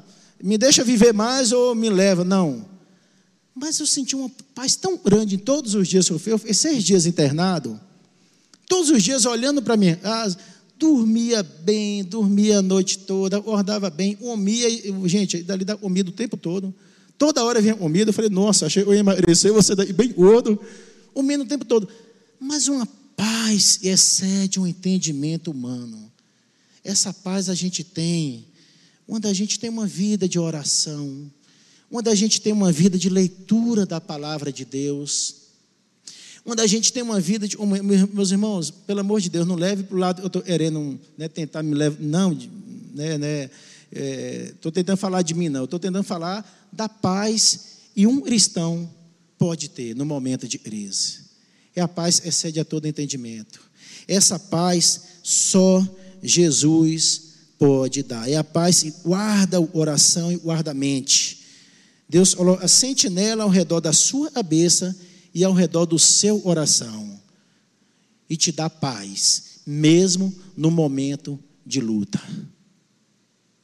me 0.41 0.57
deixa 0.57 0.83
viver 0.83 1.13
mais 1.13 1.51
ou 1.51 1.73
me 1.73 1.89
leva. 1.89 2.23
Não. 2.23 2.76
Mas 3.59 3.79
eu 3.79 3.87
senti 3.87 4.15
uma 4.15 4.29
paz 4.53 4.75
tão 4.75 4.97
grande 4.97 5.35
em 5.35 5.39
todos 5.39 5.73
os 5.73 5.87
dias 5.87 6.07
eu 6.07 6.19
fiz 6.19 6.57
seis 6.57 6.83
dias 6.83 7.05
internado. 7.05 7.79
Todos 8.67 8.89
os 8.89 9.01
dias 9.01 9.25
olhando 9.25 9.61
para 9.61 9.75
minha 9.75 9.95
casa 9.95 10.37
dormia 10.77 11.41
bem, 11.41 12.03
dormia 12.03 12.59
a 12.59 12.61
noite 12.61 12.99
toda, 12.99 13.37
acordava 13.37 13.89
bem, 13.89 14.15
comia, 14.15 14.69
gente, 15.07 15.41
dali 15.41 15.65
da 15.65 15.75
comida 15.75 16.09
o 16.09 16.13
tempo 16.13 16.37
todo. 16.37 16.73
Toda 17.17 17.43
hora 17.43 17.59
vinha 17.59 17.75
comida, 17.75 18.09
eu 18.09 18.13
falei, 18.13 18.29
nossa, 18.29 18.67
achei 18.67 18.83
que 18.83 18.89
eu 18.89 18.93
ia 18.93 18.99
emagrecer, 18.99 19.51
você 19.51 19.73
daí 19.73 19.91
bem 19.91 20.11
gordo, 20.11 20.59
comendo 21.15 21.43
o 21.43 21.47
tempo 21.47 21.65
todo. 21.65 21.89
Mas 22.39 22.67
uma 22.67 22.87
paz 23.15 23.79
excede 23.81 24.59
um 24.59 24.67
entendimento 24.67 25.49
humano. 25.49 26.11
Essa 26.83 27.11
paz 27.11 27.49
a 27.49 27.55
gente 27.55 27.83
tem 27.83 28.45
quando 29.07 29.25
a 29.25 29.33
gente 29.33 29.57
tem 29.57 29.69
uma 29.69 29.87
vida 29.87 30.27
de 30.27 30.37
oração, 30.37 31.31
quando 31.89 32.09
a 32.09 32.15
gente 32.15 32.41
tem 32.41 32.53
uma 32.53 32.71
vida 32.71 32.97
de 32.97 33.09
leitura 33.09 33.85
da 33.85 34.01
palavra 34.01 34.51
de 34.51 34.65
Deus, 34.65 35.47
quando 36.43 36.61
a 36.61 36.67
gente 36.67 36.93
tem 36.93 37.03
uma 37.03 37.19
vida 37.19 37.45
de. 37.45 37.57
Meus 38.13 38.31
irmãos, 38.31 38.71
pelo 38.71 39.01
amor 39.01 39.19
de 39.19 39.29
Deus, 39.29 39.45
não 39.45 39.55
leve 39.55 39.83
para 39.83 39.95
o 39.95 39.99
lado. 39.99 40.21
Eu 40.21 40.27
estou 40.27 40.41
querendo 40.41 40.97
né, 41.17 41.27
tentar 41.27 41.61
me 41.61 41.75
levar. 41.75 42.01
Não, 42.01 42.37
né, 42.93 43.17
né, 43.17 43.49
estou 43.91 44.69
é, 44.69 44.73
tentando 44.73 44.97
falar 44.97 45.23
de 45.23 45.33
mim, 45.33 45.49
não. 45.49 45.65
Estou 45.65 45.77
tentando 45.77 46.03
falar 46.03 46.69
da 46.71 46.87
paz 46.87 47.59
e 47.95 48.07
um 48.07 48.21
cristão 48.21 48.89
pode 49.37 49.69
ter 49.69 49.93
no 49.93 50.05
momento 50.05 50.47
de 50.47 50.57
crise. 50.57 51.19
É 51.75 51.81
a 51.81 51.87
paz 51.87 52.21
excede 52.25 52.59
a 52.59 52.65
todo 52.65 52.87
entendimento. 52.87 53.59
Essa 54.07 54.39
paz 54.39 55.01
só 55.21 55.85
Jesus 56.23 57.33
pode 57.59 58.03
dar. 58.03 58.29
É 58.29 58.35
a 58.35 58.43
paz 58.43 58.83
que 58.83 58.93
guarda 59.03 59.59
o 59.59 59.67
coração 59.67 60.31
e 60.31 60.37
guarda 60.37 60.71
a 60.71 60.73
mente. 60.73 61.36
Deus 62.09 62.33
falou 62.33 62.57
a 62.61 62.67
sentinela 62.67 63.43
ao 63.43 63.49
redor 63.49 63.81
da 63.81 63.91
sua 63.91 64.31
cabeça 64.31 64.95
e 65.33 65.43
ao 65.43 65.53
redor 65.53 65.85
do 65.85 65.99
seu 65.99 66.41
oração 66.45 67.17
e 68.29 68.35
te 68.35 68.51
dá 68.51 68.69
paz, 68.69 69.59
mesmo 69.65 70.33
no 70.55 70.69
momento 70.69 71.39
de 71.65 71.79
luta. 71.79 72.21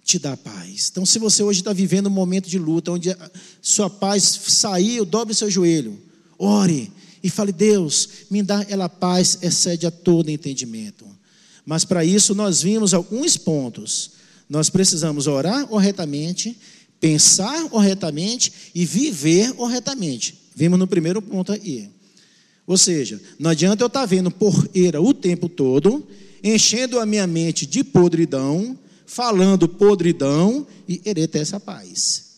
Te 0.03 0.19
dá 0.19 0.35
paz. 0.35 0.89
Então, 0.91 1.05
se 1.05 1.17
você 1.17 1.43
hoje 1.43 1.61
está 1.61 1.71
vivendo 1.71 2.07
um 2.07 2.11
momento 2.11 2.49
de 2.49 2.59
luta, 2.59 2.91
onde 2.91 3.15
sua 3.61 3.89
paz 3.89 4.23
saiu, 4.23 5.05
dobre 5.05 5.33
seu 5.33 5.49
joelho, 5.49 5.99
ore 6.37 6.91
e 7.23 7.29
fale: 7.29 7.51
Deus, 7.51 8.09
me 8.29 8.43
dá 8.43 8.65
ela 8.67 8.89
paz, 8.89 9.39
excede 9.41 9.87
a 9.87 9.91
todo 9.91 10.29
entendimento. 10.29 11.05
Mas 11.65 11.85
para 11.85 12.03
isso, 12.03 12.35
nós 12.35 12.61
vimos 12.61 12.93
alguns 12.93 13.37
pontos. 13.37 14.11
Nós 14.49 14.69
precisamos 14.69 15.25
orar 15.25 15.65
corretamente, 15.67 16.57
pensar 17.03 17.67
corretamente 17.67 18.71
e 18.73 18.85
viver 18.85 19.51
corretamente. 19.55 20.39
Vimos 20.55 20.79
no 20.79 20.87
primeiro 20.87 21.21
ponto 21.21 21.51
aí. 21.51 21.89
Ou 22.65 22.77
seja, 22.77 23.21
não 23.37 23.49
adianta 23.49 23.83
eu 23.83 23.87
estar 23.87 23.99
tá 23.99 24.05
vendo 24.05 24.31
porreira 24.31 25.01
o 25.01 25.13
tempo 25.13 25.49
todo, 25.49 26.07
enchendo 26.41 27.01
a 27.01 27.05
minha 27.05 27.27
mente 27.27 27.65
de 27.65 27.83
podridão, 27.83 28.79
falando 29.05 29.67
podridão 29.67 30.65
e 30.87 30.97
querer 30.97 31.27
ter 31.27 31.39
essa 31.39 31.59
paz. 31.59 32.37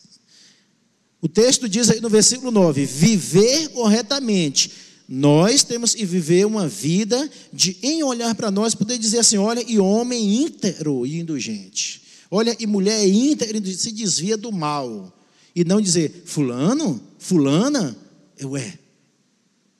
O 1.21 1.27
texto 1.27 1.69
diz 1.69 1.91
aí 1.91 2.01
no 2.01 2.09
versículo 2.09 2.49
9: 2.49 2.87
viver 2.87 3.67
corretamente. 3.67 4.71
Nós 5.07 5.61
temos 5.61 5.93
que 5.93 6.03
viver 6.03 6.47
uma 6.47 6.67
vida 6.67 7.29
de, 7.53 7.77
em 7.83 8.01
olhar 8.01 8.33
para 8.33 8.49
nós, 8.49 8.73
poder 8.73 8.97
dizer 8.97 9.19
assim: 9.19 9.37
olha, 9.37 9.63
e 9.67 9.77
homem 9.77 10.43
íntegro 10.43 11.05
e 11.05 11.19
indulgente. 11.19 12.04
Olha, 12.29 12.55
e 12.59 12.65
mulher 12.65 13.07
íntegra 13.07 13.59
se 13.73 13.91
desvia 13.91 14.35
do 14.37 14.51
mal. 14.51 15.13
E 15.55 15.63
não 15.63 15.79
dizer, 15.79 16.23
Fulano, 16.25 17.01
Fulana, 17.17 17.95
Ué, 18.43 18.77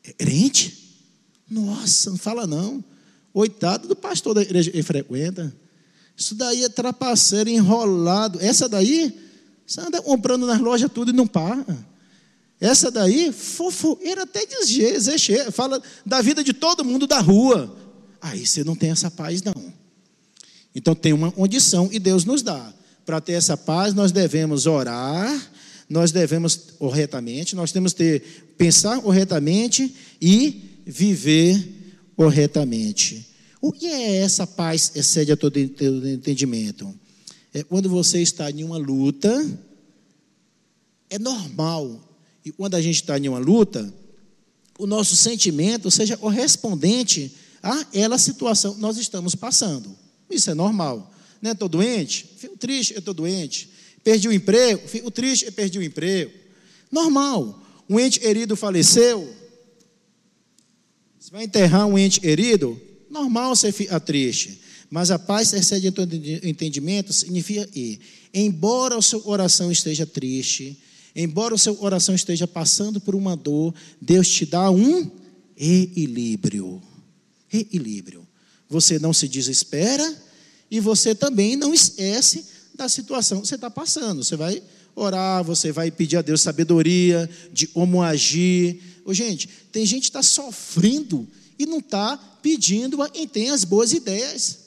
é 0.04 0.14
crente? 0.14 0.86
Nossa, 1.50 2.10
não 2.10 2.18
fala 2.18 2.48
não. 2.48 2.84
Oitado 3.34 3.88
do 3.88 3.96
pastor 3.96 4.34
da 4.34 4.42
igreja 4.42 4.72
que 4.72 4.82
frequenta. 4.82 5.54
Isso 6.16 6.34
daí 6.36 6.64
é 6.64 6.70
trapaceiro 6.70 7.50
enrolado. 7.50 8.40
Essa 8.40 8.70
daí, 8.70 9.14
você 9.66 9.82
anda 9.82 10.02
comprando 10.02 10.46
nas 10.46 10.62
lojas 10.62 10.90
tudo 10.94 11.12
e 11.12 11.14
não 11.14 11.28
paga. 11.28 11.78
Essa 12.60 12.90
daí, 12.90 13.34
fofoeira 13.34 14.24
até 14.24 14.46
dizer, 14.46 14.98
fala 15.52 15.82
da 16.06 16.22
vida 16.22 16.44
de 16.44 16.54
todo 16.54 16.86
mundo 16.86 17.06
da 17.06 17.20
rua. 17.20 17.76
Aí 18.22 18.48
você 18.48 18.64
não 18.64 18.76
tem 18.76 18.92
essa 18.92 19.12
paz, 19.12 19.44
não. 19.44 19.54
Então 20.76 20.94
tem 20.94 21.14
uma 21.14 21.32
condição 21.32 21.90
e 21.92 21.98
Deus 21.98 22.26
nos 22.26 22.42
dá. 22.42 22.74
Para 23.06 23.22
ter 23.22 23.34
essa 23.34 23.56
paz, 23.56 23.94
nós 23.94 24.12
devemos 24.12 24.68
orar 24.68 25.32
nós 25.90 26.12
devemos 26.12 26.56
corretamente, 26.80 27.56
nós 27.56 27.72
temos 27.72 27.94
que 27.94 28.22
pensar 28.58 29.00
corretamente 29.02 29.94
e 30.20 30.82
viver 30.86 32.04
corretamente. 32.16 33.28
O 33.62 33.72
que 33.72 33.86
é 33.86 34.18
essa 34.18 34.46
paz 34.48 34.92
excede 34.96 35.32
a 35.32 35.38
todo 35.38 35.58
entendimento? 35.58 36.94
É 37.54 37.64
quando 37.64 37.90
você 37.90 38.22
está 38.22 38.50
em 38.50 38.64
uma 38.64 38.78
luta, 38.78 39.30
é 41.10 41.20
normal, 41.20 42.02
e 42.44 42.52
quando 42.52 42.76
a 42.76 42.82
gente 42.82 42.96
está 42.96 43.18
em 43.18 43.30
uma 43.30 43.40
luta, 43.40 43.94
o 44.78 44.86
nosso 44.86 45.16
sentimento 45.16 45.90
seja 45.90 46.18
correspondente 46.18 47.32
a 47.62 47.86
ela 47.94 48.18
situação 48.18 48.76
que 48.76 48.82
nós 48.82 48.98
estamos 48.98 49.36
passando. 49.36 49.96
Isso 50.30 50.50
é 50.50 50.54
normal. 50.54 51.12
Não 51.42 51.52
estou 51.52 51.70
doente? 51.70 52.26
Fico 52.38 52.58
triste, 52.58 52.94
eu 52.94 53.00
estou 53.00 53.14
doente 53.14 53.76
perdi 54.06 54.28
o 54.28 54.32
emprego, 54.32 54.88
fico 54.88 55.10
triste, 55.10 55.52
perdi 55.52 55.80
o 55.80 55.84
emprego. 55.84 56.32
Normal. 56.92 57.60
Um 57.90 58.00
ente 58.00 58.24
herido 58.24 58.56
faleceu. 58.56 59.36
Você 61.20 61.32
vai 61.32 61.44
enterrar 61.44 61.88
um 61.88 61.98
ente 61.98 62.22
herido? 62.24 62.80
Normal 63.10 63.56
você 63.56 63.72
ficar 63.72 64.00
triste. 64.00 64.62
Mas 64.92 65.10
a 65.10 65.18
paz 65.18 65.52
excede 65.54 65.90
todo 65.90 66.14
entendimento 66.14 67.12
significa 67.12 67.66
que, 67.66 68.00
embora 68.32 68.96
o 68.96 69.02
seu 69.02 69.20
coração 69.20 69.72
esteja 69.72 70.06
triste, 70.06 70.80
embora 71.16 71.56
o 71.56 71.58
seu 71.58 71.76
coração 71.76 72.14
esteja 72.14 72.48
passando 72.48 73.02
por 73.02 73.16
uma 73.16 73.36
dor, 73.36 73.74
Deus 74.00 74.30
te 74.30 74.46
dá 74.46 74.70
um 74.70 75.10
equilíbrio. 75.58 76.80
Equilíbrio. 77.52 78.25
Você 78.70 79.00
não 79.00 79.14
se 79.14 79.28
desespera 79.28 80.16
e 80.70 80.80
você 80.80 81.14
também 81.14 81.56
não 81.56 81.74
esquece 81.74 82.46
da 82.74 82.90
situação 82.90 83.42
que 83.42 83.48
você 83.48 83.56
está 83.56 83.70
passando. 83.70 84.24
Você 84.24 84.36
vai 84.36 84.62
orar, 84.96 85.44
você 85.44 85.72
vai 85.72 85.92
pedir 85.92 86.18
a 86.18 86.22
Deus 86.22 86.42
sabedoria 86.42 87.30
de 87.52 87.68
como 87.68 88.02
agir. 88.02 88.82
Ô, 89.06 89.14
gente, 89.14 89.48
tem 89.72 89.86
gente 89.86 90.04
que 90.04 90.10
está 90.10 90.24
sofrendo 90.24 91.28
e 91.60 91.66
não 91.66 91.80
está 91.80 92.18
pedindo 92.42 93.02
a 93.02 93.10
quem 93.10 93.28
tem 93.28 93.50
as 93.50 93.64
boas 93.64 93.92
ideias. 93.92 94.66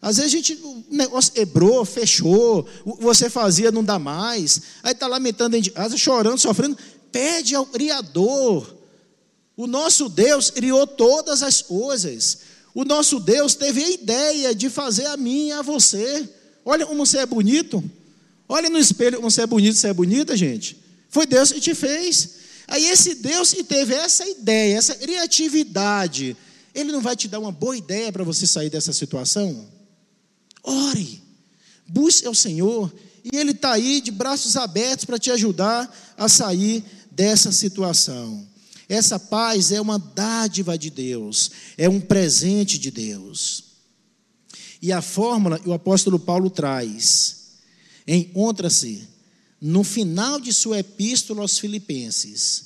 Às 0.00 0.16
vezes 0.16 0.32
a 0.32 0.36
gente, 0.36 0.54
o 0.54 0.84
negócio 0.90 1.32
quebrou, 1.32 1.84
fechou, 1.84 2.66
você 2.98 3.30
fazia, 3.30 3.70
não 3.70 3.84
dá 3.84 4.00
mais. 4.00 4.62
Aí 4.82 4.92
está 4.92 5.06
lamentando 5.06 5.56
chorando, 5.96 6.38
sofrendo. 6.38 6.76
Pede 7.12 7.54
ao 7.54 7.64
Criador. 7.64 8.76
O 9.56 9.66
nosso 9.66 10.08
Deus 10.08 10.50
criou 10.50 10.86
todas 10.86 11.42
as 11.42 11.62
coisas. 11.62 12.38
O 12.74 12.84
nosso 12.84 13.20
Deus 13.20 13.54
teve 13.54 13.82
a 13.82 13.90
ideia 13.90 14.54
de 14.54 14.70
fazer 14.70 15.06
a 15.06 15.16
mim 15.16 15.48
e 15.48 15.52
a 15.52 15.62
você. 15.62 16.28
Olha 16.64 16.86
como 16.86 17.04
você 17.04 17.18
é 17.18 17.26
bonito. 17.26 17.82
Olha 18.48 18.70
no 18.70 18.78
espelho 18.78 19.18
como 19.18 19.30
você 19.30 19.42
é 19.42 19.46
bonito, 19.46 19.76
você 19.76 19.88
é 19.88 19.92
bonita, 19.92 20.36
gente. 20.36 20.76
Foi 21.08 21.26
Deus 21.26 21.52
que 21.52 21.60
te 21.60 21.74
fez. 21.74 22.36
Aí 22.68 22.86
esse 22.86 23.16
Deus 23.16 23.52
que 23.52 23.62
teve 23.62 23.94
essa 23.94 24.26
ideia, 24.26 24.76
essa 24.76 24.94
criatividade, 24.94 26.36
ele 26.74 26.92
não 26.92 27.00
vai 27.00 27.14
te 27.14 27.28
dar 27.28 27.38
uma 27.38 27.52
boa 27.52 27.76
ideia 27.76 28.12
para 28.12 28.24
você 28.24 28.46
sair 28.46 28.70
dessa 28.70 28.92
situação? 28.92 29.68
Ore, 30.62 31.22
busque 31.86 32.26
ao 32.26 32.34
Senhor, 32.34 32.90
e 33.24 33.36
Ele 33.36 33.52
está 33.52 33.72
aí 33.72 34.00
de 34.00 34.10
braços 34.10 34.56
abertos 34.56 35.04
para 35.04 35.18
te 35.18 35.30
ajudar 35.30 35.92
a 36.16 36.28
sair 36.28 36.84
dessa 37.10 37.52
situação. 37.52 38.46
Essa 38.92 39.18
paz 39.18 39.72
é 39.72 39.80
uma 39.80 39.98
dádiva 39.98 40.76
de 40.76 40.90
Deus, 40.90 41.50
é 41.78 41.88
um 41.88 41.98
presente 41.98 42.78
de 42.78 42.90
Deus. 42.90 43.64
E 44.82 44.92
a 44.92 45.00
fórmula 45.00 45.58
o 45.64 45.72
apóstolo 45.72 46.18
Paulo 46.18 46.50
traz 46.50 47.54
encontra-se 48.06 49.08
no 49.58 49.82
final 49.82 50.38
de 50.38 50.52
sua 50.52 50.80
epístola 50.80 51.40
aos 51.40 51.58
Filipenses 51.58 52.64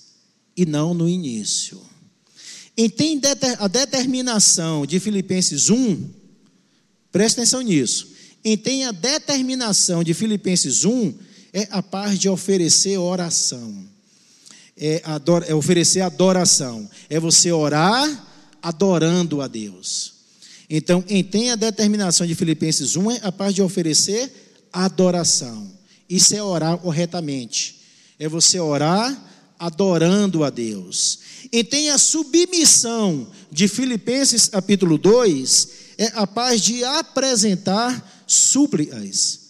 e 0.56 0.66
não 0.66 0.92
no 0.92 1.08
início. 1.08 1.80
Entende 2.76 3.28
a 3.60 3.68
determinação 3.68 4.84
de 4.84 4.98
Filipenses 4.98 5.70
1? 5.70 6.10
Presta 7.12 7.40
atenção 7.40 7.60
nisso. 7.60 8.08
Entende 8.44 8.82
a 8.82 8.90
determinação 8.90 10.02
de 10.02 10.12
Filipenses 10.12 10.84
1 10.84 11.14
é 11.52 11.68
a 11.70 11.80
parte 11.80 12.18
de 12.18 12.28
oferecer 12.28 12.98
oração. 12.98 13.94
É, 14.78 15.00
ador, 15.04 15.44
é 15.46 15.54
oferecer 15.54 16.00
adoração. 16.00 16.88
É 17.08 17.18
você 17.18 17.50
orar 17.50 18.26
adorando 18.62 19.40
a 19.40 19.46
Deus. 19.48 20.14
Então, 20.68 21.04
entende 21.08 21.50
a 21.50 21.56
determinação 21.56 22.26
de 22.26 22.34
Filipenses 22.34 22.96
1 22.96 23.10
é 23.12 23.20
a 23.22 23.32
parte 23.32 23.56
de 23.56 23.62
oferecer 23.62 24.58
adoração. 24.72 25.70
Isso 26.08 26.34
é 26.34 26.42
orar 26.42 26.76
corretamente. 26.78 27.76
É 28.18 28.28
você 28.28 28.58
orar 28.58 29.16
adorando 29.58 30.44
a 30.44 30.50
Deus. 30.50 31.20
E 31.52 31.62
tem 31.64 31.90
a 31.90 31.98
submissão 31.98 33.28
de 33.50 33.68
Filipenses 33.68 34.48
capítulo 34.48 34.98
2, 34.98 35.68
é 35.98 36.12
a 36.14 36.26
paz 36.26 36.60
de 36.60 36.84
apresentar 36.84 38.24
súplicas. 38.26 39.45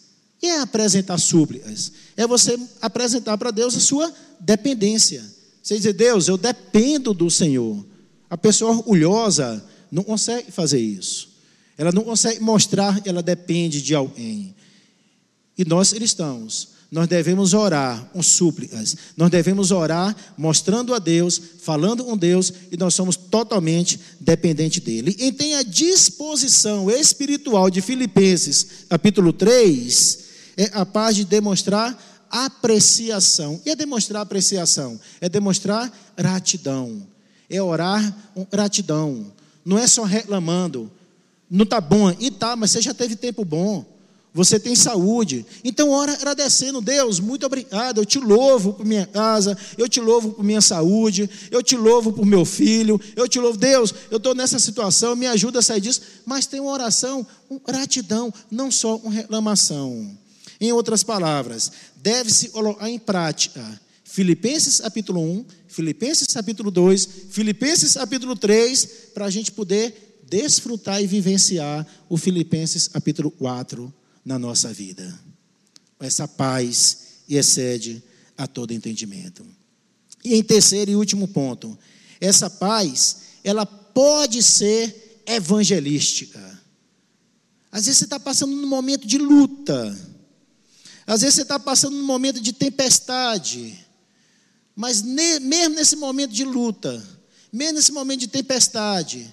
É 0.48 0.60
apresentar 0.60 1.18
súplicas? 1.18 1.92
É 2.16 2.26
você 2.26 2.58
apresentar 2.80 3.36
para 3.36 3.50
Deus 3.50 3.76
a 3.76 3.80
sua 3.80 4.12
dependência. 4.40 5.24
Você 5.62 5.76
dizer, 5.76 5.92
Deus, 5.94 6.28
eu 6.28 6.36
dependo 6.36 7.12
do 7.12 7.30
Senhor. 7.30 7.84
A 8.30 8.36
pessoa 8.36 8.72
orgulhosa 8.72 9.64
não 9.90 10.02
consegue 10.02 10.50
fazer 10.50 10.80
isso. 10.80 11.28
Ela 11.78 11.92
não 11.92 12.04
consegue 12.04 12.40
mostrar 12.40 13.00
que 13.00 13.08
ela 13.08 13.22
depende 13.22 13.82
de 13.82 13.94
alguém. 13.94 14.54
E 15.58 15.64
nós 15.64 15.92
cristãos, 15.92 16.68
nós 16.90 17.08
devemos 17.08 17.52
orar 17.52 18.08
com 18.12 18.22
súplicas, 18.22 18.96
nós 19.16 19.30
devemos 19.30 19.70
orar 19.70 20.14
mostrando 20.38 20.94
a 20.94 20.98
Deus, 20.98 21.40
falando 21.60 22.04
com 22.04 22.16
Deus, 22.16 22.52
e 22.70 22.76
nós 22.76 22.94
somos 22.94 23.16
totalmente 23.16 23.98
dependentes 24.20 24.82
dele. 24.82 25.14
E 25.18 25.32
tem 25.32 25.56
a 25.56 25.62
disposição 25.62 26.90
espiritual 26.90 27.70
de 27.70 27.80
Filipenses, 27.80 28.66
capítulo 28.88 29.32
3, 29.32 30.25
é 30.56 30.70
a 30.72 30.86
paz 30.86 31.16
de 31.16 31.24
demonstrar 31.24 31.96
apreciação. 32.30 33.60
E 33.64 33.70
é 33.70 33.76
demonstrar 33.76 34.22
apreciação? 34.22 34.98
É 35.20 35.28
demonstrar 35.28 35.92
gratidão. 36.16 37.06
É 37.48 37.62
orar 37.62 38.16
gratidão. 38.50 39.32
Não 39.64 39.78
é 39.78 39.86
só 39.86 40.02
reclamando. 40.04 40.90
Não 41.50 41.64
está 41.64 41.80
bom. 41.80 42.14
E 42.18 42.30
tá, 42.30 42.56
mas 42.56 42.70
você 42.70 42.80
já 42.80 42.94
teve 42.94 43.16
tempo 43.16 43.44
bom 43.44 43.96
você 44.36 44.60
tem 44.60 44.76
saúde. 44.76 45.46
Então, 45.64 45.90
ora 45.90 46.12
agradecendo, 46.12 46.82
Deus, 46.82 47.18
muito 47.18 47.46
obrigado. 47.46 48.02
Eu 48.02 48.04
te 48.04 48.18
louvo 48.18 48.74
por 48.74 48.84
minha 48.84 49.06
casa, 49.06 49.56
eu 49.78 49.88
te 49.88 49.98
louvo 49.98 50.32
por 50.32 50.44
minha 50.44 50.60
saúde, 50.60 51.28
eu 51.50 51.62
te 51.62 51.74
louvo 51.74 52.12
por 52.12 52.26
meu 52.26 52.44
filho, 52.44 53.00
eu 53.16 53.26
te 53.26 53.40
louvo, 53.40 53.56
Deus, 53.56 53.94
eu 54.10 54.18
estou 54.18 54.34
nessa 54.34 54.58
situação, 54.58 55.16
me 55.16 55.26
ajuda 55.26 55.60
a 55.60 55.62
sair 55.62 55.80
disso. 55.80 56.02
Mas 56.26 56.44
tem 56.44 56.60
uma 56.60 56.70
oração, 56.70 57.26
uma 57.48 57.58
gratidão, 57.66 58.32
não 58.50 58.70
só 58.70 58.96
uma 58.96 59.10
reclamação. 59.10 60.14
Em 60.60 60.72
outras 60.72 61.02
palavras, 61.02 61.70
deve-se 61.96 62.48
colocar 62.48 62.88
em 62.88 62.98
prática 62.98 63.80
Filipenses 64.04 64.80
capítulo 64.80 65.20
1, 65.20 65.44
Filipenses 65.68 66.28
capítulo 66.28 66.70
2, 66.70 67.08
Filipenses 67.30 67.94
capítulo 67.94 68.34
3, 68.34 68.88
para 69.12 69.26
a 69.26 69.30
gente 69.30 69.52
poder 69.52 70.22
desfrutar 70.28 71.02
e 71.02 71.06
vivenciar 71.06 71.86
o 72.08 72.16
Filipenses 72.16 72.88
capítulo 72.88 73.30
4 73.30 73.92
na 74.24 74.38
nossa 74.38 74.72
vida. 74.72 75.18
Essa 76.00 76.26
paz 76.26 76.98
e 77.28 77.36
excede 77.36 78.02
a 78.38 78.46
todo 78.46 78.72
entendimento. 78.72 79.44
E 80.24 80.34
em 80.34 80.42
terceiro 80.42 80.90
e 80.90 80.96
último 80.96 81.28
ponto, 81.28 81.78
essa 82.20 82.48
paz, 82.48 83.18
ela 83.44 83.66
pode 83.66 84.42
ser 84.42 85.22
evangelística. 85.26 86.40
Às 87.70 87.86
vezes 87.86 87.98
você 87.98 88.04
está 88.04 88.18
passando 88.18 88.54
num 88.56 88.68
momento 88.68 89.06
de 89.06 89.18
luta, 89.18 90.15
às 91.06 91.20
vezes 91.20 91.36
você 91.36 91.42
está 91.42 91.58
passando 91.58 91.96
num 91.96 92.04
momento 92.04 92.40
de 92.40 92.52
tempestade, 92.52 93.78
mas 94.74 95.02
ne, 95.02 95.38
mesmo 95.40 95.74
nesse 95.76 95.96
momento 95.96 96.32
de 96.32 96.44
luta, 96.44 97.02
mesmo 97.52 97.74
nesse 97.74 97.92
momento 97.92 98.20
de 98.20 98.28
tempestade, 98.28 99.32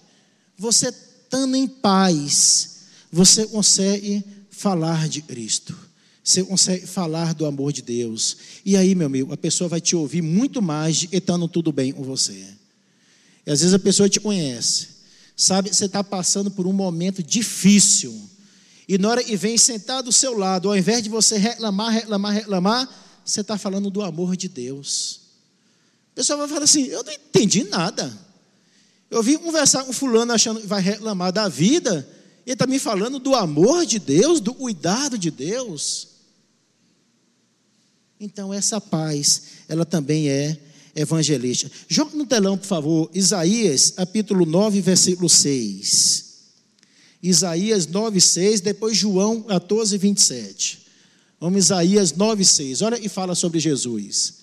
você 0.58 0.90
estando 0.90 1.56
em 1.56 1.68
paz, 1.68 2.70
você 3.12 3.48
consegue 3.48 4.24
falar 4.50 5.10
de 5.10 5.22
Cristo. 5.22 5.76
Você 6.24 6.42
consegue 6.44 6.88
falar 6.88 7.34
do 7.34 7.46
amor 7.46 7.74
de 7.74 7.82
Deus. 7.82 8.38
E 8.64 8.78
aí, 8.78 8.96
meu 8.96 9.08
amigo, 9.08 9.34
a 9.34 9.38
pessoa 9.38 9.68
vai 9.68 9.82
te 9.82 9.96
ouvir 9.96 10.22
muito 10.22 10.62
mais 10.62 10.96
de 10.96 11.10
estando 11.12 11.48
tudo 11.48 11.72
bem 11.72 11.92
com 11.92 12.02
você. 12.02 12.48
E 13.46 13.52
às 13.52 13.60
vezes 13.60 13.74
a 13.74 13.80
pessoa 13.80 14.08
te 14.08 14.22
conhece, 14.22 14.88
sabe, 15.36 15.74
você 15.74 15.86
está 15.86 16.02
passando 16.02 16.50
por 16.50 16.66
um 16.66 16.72
momento 16.72 17.22
difícil. 17.22 18.18
E 18.88 18.98
na 18.98 19.10
hora 19.10 19.24
que 19.24 19.36
vem 19.36 19.58
sentar 19.58 20.04
do 20.04 20.12
seu 20.12 20.38
lado, 20.38 20.70
ao 20.70 20.78
invés 20.78 21.02
de 21.02 21.10
você 21.10 21.38
reclamar, 21.38 21.92
reclamar, 21.92 22.34
reclamar, 22.34 22.90
você 23.24 23.42
está 23.42 23.58
falando 23.58 23.90
do 23.90 24.02
amor 24.02 24.36
de 24.36 24.50
Deus. 24.50 25.22
A 26.12 26.16
pessoa 26.16 26.38
vai 26.38 26.48
falar 26.48 26.64
assim: 26.66 26.86
Eu 26.86 27.04
não 27.04 27.12
entendi 27.12 27.64
nada. 27.64 28.12
Eu 29.10 29.22
vim 29.24 29.38
conversar 29.38 29.84
com 29.84 29.94
fulano 29.94 30.34
achando 30.34 30.60
que 30.60 30.68
vai 30.68 30.82
reclamar 30.82 31.32
da 31.32 31.48
vida. 31.48 32.08
Ele 32.46 32.54
está 32.54 32.68
me 32.68 32.80
falando 32.80 33.20
do 33.20 33.36
amor 33.36 33.86
de 33.86 34.00
Deus, 34.00 34.40
do 34.40 34.54
cuidado 34.54 35.18
de 35.18 35.32
Deus. 35.32 36.10
Então, 38.20 38.54
essa 38.54 38.82
paz, 38.82 39.44
ela 39.68 39.86
também 39.86 40.30
é 40.30 40.58
evangelista. 40.96 41.70
Joga 41.88 42.16
no 42.16 42.26
telão, 42.26 42.58
por 42.58 42.66
favor, 42.66 43.10
Isaías, 43.14 43.92
capítulo 43.92 44.46
9, 44.46 44.82
versículo 44.82 45.30
6. 45.30 46.33
Isaías 47.24 47.88
9, 47.88 48.20
6, 48.20 48.62
depois 48.62 48.96
João 48.96 49.42
14, 49.42 49.98
27. 49.98 50.86
Vamos, 51.40 51.66
Isaías 51.66 52.14
9, 52.14 52.44
6. 52.44 52.82
Olha 52.82 53.00
e 53.00 53.08
fala 53.08 53.34
sobre 53.34 53.60
Jesus. 53.60 54.34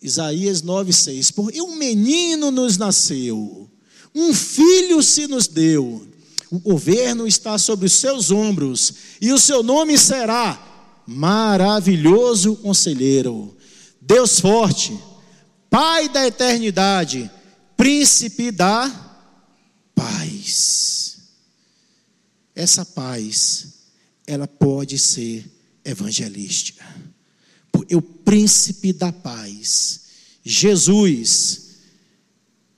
Isaías 0.00 0.60
9, 0.62 0.92
6. 0.92 1.30
Porque 1.30 1.62
um 1.62 1.74
menino 1.74 2.50
nos 2.50 2.76
nasceu, 2.76 3.68
um 4.14 4.34
filho 4.34 5.02
se 5.02 5.26
nos 5.26 5.48
deu 5.48 6.06
o 6.54 6.58
governo 6.60 7.26
está 7.26 7.58
sobre 7.58 7.86
os 7.86 7.94
seus 7.94 8.30
ombros, 8.30 8.94
e 9.20 9.32
o 9.32 9.38
seu 9.40 9.60
nome 9.60 9.98
será 9.98 11.02
Maravilhoso 11.04 12.54
Conselheiro, 12.56 13.56
Deus 14.00 14.38
Forte, 14.38 14.96
Pai 15.68 16.08
da 16.08 16.24
Eternidade, 16.24 17.28
Príncipe 17.76 18.52
da 18.52 18.88
Paz. 19.96 20.93
Essa 22.54 22.84
paz, 22.84 23.74
ela 24.26 24.46
pode 24.46 24.98
ser 24.98 25.50
evangelística, 25.84 26.84
porque 27.70 27.94
o 27.94 28.02
Príncipe 28.02 28.92
da 28.92 29.12
Paz, 29.12 30.00
Jesus, 30.42 31.70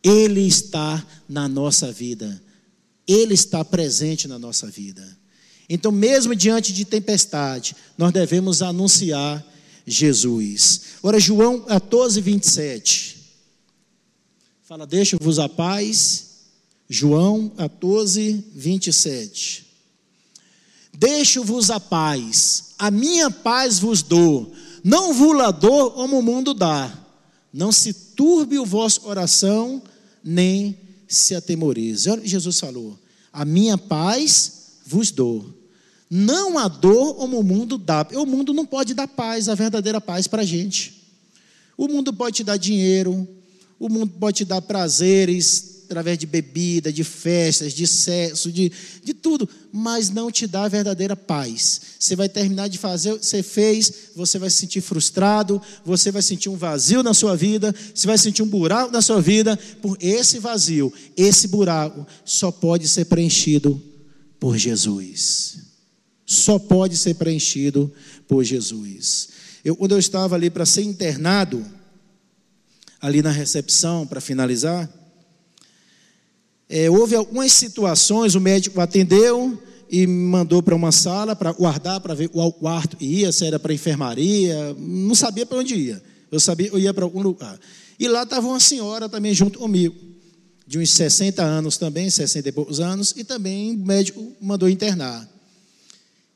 Ele 0.03 0.47
está 0.47 1.07
na 1.29 1.49
nossa 1.49 1.93
vida 1.93 2.43
ele 3.07 3.35
está 3.35 3.65
presente 3.65 4.27
na 4.27 4.39
nossa 4.39 4.67
vida. 4.67 5.17
Então, 5.69 5.93
mesmo 5.93 6.35
diante 6.35 6.73
de 6.73 6.85
tempestade, 6.85 7.77
nós 7.97 8.13
devemos 8.13 8.63
anunciar 8.63 9.45
Jesus. 9.87 10.81
Ora, 11.03 11.19
João 11.21 11.61
14, 11.61 12.21
27. 12.21 13.17
Fala, 14.63 14.87
deixo-vos 14.87 15.39
a 15.39 15.49
paz. 15.49 16.25
João 16.89 17.49
14, 17.49 18.45
27. 18.55 19.66
Deixo-vos 20.99 21.71
a 21.71 21.79
paz, 21.79 22.75
a 22.79 22.91
minha 22.91 23.31
paz 23.31 23.79
vos 23.79 24.03
dou, 24.03 24.53
não 24.83 25.13
vos 25.13 25.37
la 25.37 25.51
dou 25.51 25.91
como 25.91 26.19
o 26.19 26.23
mundo 26.23 26.55
dá. 26.55 26.97
Não 27.53 27.73
se 27.73 27.93
turbe 27.93 28.59
o 28.59 28.65
vosso 28.65 29.01
coração, 29.01 29.83
nem 30.23 30.79
se 31.09 31.35
atemorize. 31.35 32.09
Olha 32.09 32.21
o 32.21 32.23
que 32.23 32.29
Jesus 32.29 32.61
falou: 32.61 32.99
A 33.33 33.45
minha 33.45 33.77
paz 33.77 34.79
vos 34.87 35.11
dou. 35.11 35.45
Não 36.09 36.57
a 36.57 36.69
dor 36.69 37.15
como 37.15 37.41
o 37.41 37.45
mundo 37.45 37.77
dá. 37.77 38.07
O 38.15 38.25
mundo 38.25 38.55
não 38.55 38.65
pode 38.65 38.95
dar 38.95 39.09
paz, 39.09 39.49
a 39.49 39.55
verdadeira 39.55 40.01
paz 40.01 40.27
para 40.27 40.43
a 40.43 40.47
gente. 40.47 41.03
O 41.77 41.89
mundo 41.89 42.13
pode 42.13 42.37
te 42.37 42.45
dar 42.45 42.57
dinheiro, 42.57 43.27
o 43.79 43.89
mundo 43.89 44.13
pode 44.19 44.39
te 44.39 44.45
dar 44.45 44.63
prazeres, 44.63 45.76
através 45.87 46.19
de 46.19 46.27
bebida, 46.27 46.93
de 46.93 47.03
festas, 47.03 47.73
de 47.73 47.87
sexo, 47.87 48.53
de, 48.53 48.71
de 49.03 49.15
tudo, 49.15 49.49
mas 49.73 50.11
não 50.11 50.31
te 50.31 50.47
dá 50.47 50.65
a 50.65 50.69
verdadeira 50.69 51.17
paz. 51.17 51.81
Você 51.99 52.15
vai 52.15 52.29
terminar 52.29 52.69
de 52.69 52.77
fazer 52.77 53.13
o 53.13 53.19
que 53.19 53.25
você 53.25 53.43
fez, 53.43 53.93
você 54.15 54.39
vai 54.39 54.51
se 54.51 54.57
sentir 54.57 54.81
frustrado, 54.81 55.63
você 55.85 56.11
vai 56.11 56.23
sentir 56.23 56.49
um 56.49 56.57
vazio 56.57 57.03
na 57.03 57.15
sua 57.15 57.37
vida, 57.37 57.75
você 57.95 58.07
vai 58.07 58.19
sentir 58.19 58.43
um 58.43 58.49
buraco 58.49 58.93
na 58.93 59.01
sua 59.01 59.21
vida, 59.21 59.57
por 59.81 59.97
esse 60.01 60.39
vazio, 60.39 60.93
esse 61.17 61.49
buraco 61.49 62.07
só 62.25 62.51
pode 62.51 62.89
ser 62.89 63.07
preenchido 63.07 63.81
por 64.39 64.59
Jesus. 64.59 65.59
Só 66.27 66.59
pode 66.59 66.97
ser 66.97 67.15
preenchido 67.15 67.93
por 68.27 68.43
Jesus. 68.43 69.29
Eu, 69.65 69.77
quando 69.77 69.93
eu 69.93 69.99
estava 69.99 70.35
ali 70.35 70.51
para 70.51 70.67
ser 70.67 70.83
internado, 70.83 71.65
ali 73.01 73.23
na 73.23 73.31
recepção, 73.31 74.07
para 74.07 74.21
finalizar, 74.21 74.89
é, 76.69 76.91
houve 76.91 77.15
algumas 77.15 77.53
situações, 77.53 78.35
o 78.35 78.41
médico 78.41 78.81
atendeu 78.81 79.61
e 79.89 80.07
mandou 80.07 80.63
para 80.63 80.75
uma 80.75 80.91
sala 80.91 81.37
para 81.37 81.53
guardar, 81.53 82.01
para 82.01 82.15
ver 82.15 82.29
qual 82.29 82.53
quarto 82.53 82.97
ia, 83.01 83.31
se 83.31 83.47
era 83.47 83.59
para 83.59 83.73
enfermaria, 83.73 84.75
não 84.79 85.15
sabia 85.15 85.47
para 85.47 85.59
onde 85.59 85.75
ia. 85.75 86.03
Eu 86.31 86.41
sabia, 86.41 86.69
eu 86.69 86.79
ia 86.79 86.93
para 86.93 87.05
algum 87.05 87.23
lugar. 87.23 87.59
E 87.99 88.09
lá 88.09 88.25
estava 88.25 88.49
uma 88.49 88.59
senhora 88.59 89.09
também 89.09 89.33
junto 89.33 89.59
comigo, 89.61 89.95
de 90.67 90.79
uns 90.79 90.91
60 90.91 91.43
anos 91.43 91.77
também, 91.77 92.11
60 92.11 92.49
e 92.49 92.53
poucos 92.53 92.81
anos, 92.81 93.15
e 93.17 93.23
também 93.23 93.77
o 93.77 93.79
médico 93.79 94.33
mandou 94.41 94.69
internar. 94.69 95.29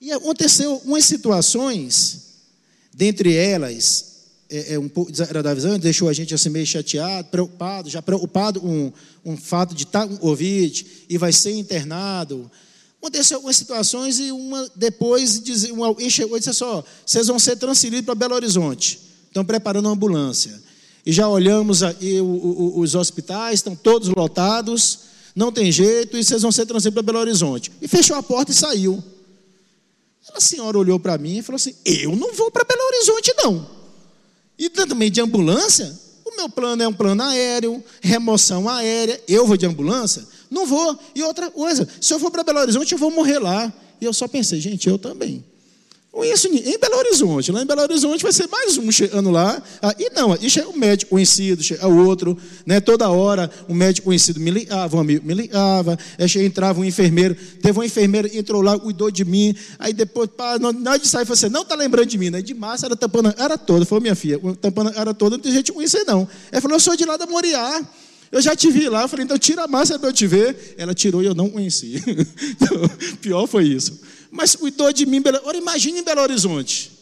E 0.00 0.12
aconteceu 0.12 0.76
umas 0.84 1.04
situações, 1.04 2.28
dentre 2.94 3.34
elas, 3.34 4.09
é, 4.50 4.74
é 4.74 4.78
um 4.78 4.88
pouco 4.88 5.12
desagradável, 5.12 5.78
deixou 5.78 6.08
a 6.08 6.12
gente 6.12 6.34
assim 6.34 6.48
meio 6.48 6.66
chateado, 6.66 7.28
preocupado, 7.28 7.88
já 7.88 8.02
preocupado 8.02 8.60
com 8.60 8.68
um, 8.68 8.92
um 9.32 9.36
fato 9.36 9.74
de 9.74 9.84
estar 9.84 10.06
com 10.06 10.16
Covid 10.16 10.86
e 11.08 11.16
vai 11.16 11.32
ser 11.32 11.52
internado. 11.52 12.50
Aconteceu 12.98 13.36
algumas 13.36 13.56
situações 13.56 14.18
e 14.18 14.32
uma 14.32 14.68
depois 14.74 15.40
uma, 15.70 15.86
alguém 15.86 16.10
chegou 16.10 16.36
e 16.36 16.40
disse 16.40 16.52
só, 16.52 16.84
vocês 17.06 17.28
vão 17.28 17.38
ser 17.38 17.56
transferidos 17.56 18.04
para 18.04 18.14
Belo 18.14 18.34
Horizonte. 18.34 19.00
Estão 19.28 19.44
preparando 19.44 19.86
uma 19.86 19.92
ambulância. 19.92 20.60
E 21.06 21.12
já 21.12 21.28
olhamos 21.28 21.82
aí, 21.82 22.20
o, 22.20 22.24
o, 22.26 22.80
os 22.80 22.94
hospitais, 22.94 23.60
estão 23.60 23.74
todos 23.74 24.08
lotados, 24.08 24.98
não 25.34 25.50
tem 25.50 25.70
jeito, 25.70 26.18
e 26.18 26.24
vocês 26.24 26.42
vão 26.42 26.52
ser 26.52 26.66
transferidos 26.66 27.02
para 27.02 27.12
Belo 27.12 27.20
Horizonte. 27.20 27.70
E 27.80 27.88
fechou 27.88 28.16
a 28.16 28.22
porta 28.22 28.50
e 28.50 28.54
saiu. 28.54 29.02
A 30.34 30.40
senhora 30.40 30.76
olhou 30.76 31.00
para 31.00 31.16
mim 31.16 31.38
e 31.38 31.42
falou 31.42 31.56
assim: 31.56 31.74
Eu 31.84 32.14
não 32.16 32.34
vou 32.34 32.50
para 32.50 32.64
Belo 32.64 32.82
Horizonte, 32.82 33.34
não. 33.38 33.79
E 34.60 34.68
também 34.68 35.10
de 35.10 35.22
ambulância, 35.22 35.98
o 36.22 36.36
meu 36.36 36.46
plano 36.46 36.82
é 36.82 36.86
um 36.86 36.92
plano 36.92 37.22
aéreo, 37.22 37.82
remoção 38.02 38.68
aérea. 38.68 39.18
Eu 39.26 39.46
vou 39.46 39.56
de 39.56 39.64
ambulância? 39.64 40.22
Não 40.50 40.66
vou. 40.66 40.98
E 41.14 41.22
outra 41.22 41.50
coisa, 41.50 41.88
se 41.98 42.12
eu 42.12 42.20
for 42.20 42.30
para 42.30 42.44
Belo 42.44 42.60
Horizonte, 42.60 42.92
eu 42.92 42.98
vou 42.98 43.10
morrer 43.10 43.38
lá. 43.38 43.72
E 43.98 44.04
eu 44.04 44.12
só 44.12 44.28
pensei, 44.28 44.60
gente, 44.60 44.86
eu 44.86 44.98
também. 44.98 45.42
Conheço 46.12 46.48
em 46.48 46.76
Belo 46.76 46.96
Horizonte. 46.96 47.52
Lá 47.52 47.62
em 47.62 47.66
Belo 47.66 47.82
Horizonte 47.82 48.22
vai 48.24 48.32
ser 48.32 48.48
mais 48.48 48.76
um 48.76 48.90
chegando 48.90 49.30
lá. 49.30 49.62
Ah, 49.80 49.94
e 49.96 50.10
não, 50.10 50.36
e 50.40 50.50
chega 50.50 50.68
um 50.68 50.76
médico 50.76 51.10
conhecido, 51.10 51.62
chega 51.62 51.86
outro. 51.86 52.36
Né, 52.66 52.80
toda 52.80 53.08
hora 53.08 53.48
um 53.68 53.74
médico 53.74 54.06
conhecido 54.06 54.40
me 54.40 54.50
ligava, 54.50 54.96
um 54.96 55.00
amigo 55.00 55.24
me 55.24 55.34
ligava. 55.34 55.96
Aí 56.18 56.44
entrava 56.44 56.80
um 56.80 56.84
enfermeiro. 56.84 57.36
Teve 57.62 57.78
um 57.78 57.84
enfermeiro, 57.84 58.28
entrou 58.36 58.60
lá, 58.60 58.76
cuidou 58.76 59.08
de 59.08 59.24
mim. 59.24 59.54
Aí 59.78 59.92
depois, 59.92 60.28
pá, 60.36 60.58
na 60.58 60.90
hora 60.90 60.98
de 60.98 61.06
sair, 61.06 61.24
falou 61.24 61.34
assim: 61.34 61.48
não 61.48 61.62
está 61.62 61.76
lembrando 61.76 62.06
de 62.06 62.18
mim. 62.18 62.28
Né? 62.28 62.42
De 62.42 62.54
massa, 62.54 62.86
era 62.86 62.96
tampando 62.96 63.28
a 63.28 63.32
cara 63.32 63.56
toda. 63.56 63.86
Falou, 63.86 64.02
minha 64.02 64.16
filha, 64.16 64.40
tampando 64.60 64.88
a 64.88 64.92
cara 64.92 65.14
toda, 65.14 65.36
não 65.36 65.42
tem 65.42 65.52
gente 65.52 65.72
conhecer, 65.72 66.02
não. 66.04 66.26
Ele 66.50 66.60
falou: 66.60 66.74
eu 66.74 66.80
sou 66.80 66.96
de 66.96 67.04
lá 67.04 67.16
da 67.16 67.26
Moriá. 67.26 67.86
Eu 68.32 68.40
já 68.40 68.54
te 68.54 68.70
vi 68.70 68.88
lá, 68.88 69.02
eu 69.02 69.08
falei, 69.08 69.24
então 69.24 69.36
tira 69.36 69.64
a 69.64 69.68
massa 69.68 69.98
para 69.98 70.08
eu 70.08 70.12
te 70.12 70.26
ver. 70.26 70.74
Ela 70.76 70.94
tirou 70.94 71.22
e 71.22 71.26
eu 71.26 71.34
não 71.34 71.48
conheci. 71.48 72.02
Então, 72.50 72.90
pior 73.20 73.46
foi 73.46 73.64
isso 73.64 74.00
mas 74.30 74.54
cuidou 74.54 74.92
de 74.92 75.04
mim. 75.06 75.22
Ora, 75.44 75.56
imagina 75.56 75.98
em 75.98 76.02
Belo 76.02 76.20
Horizonte. 76.20 76.92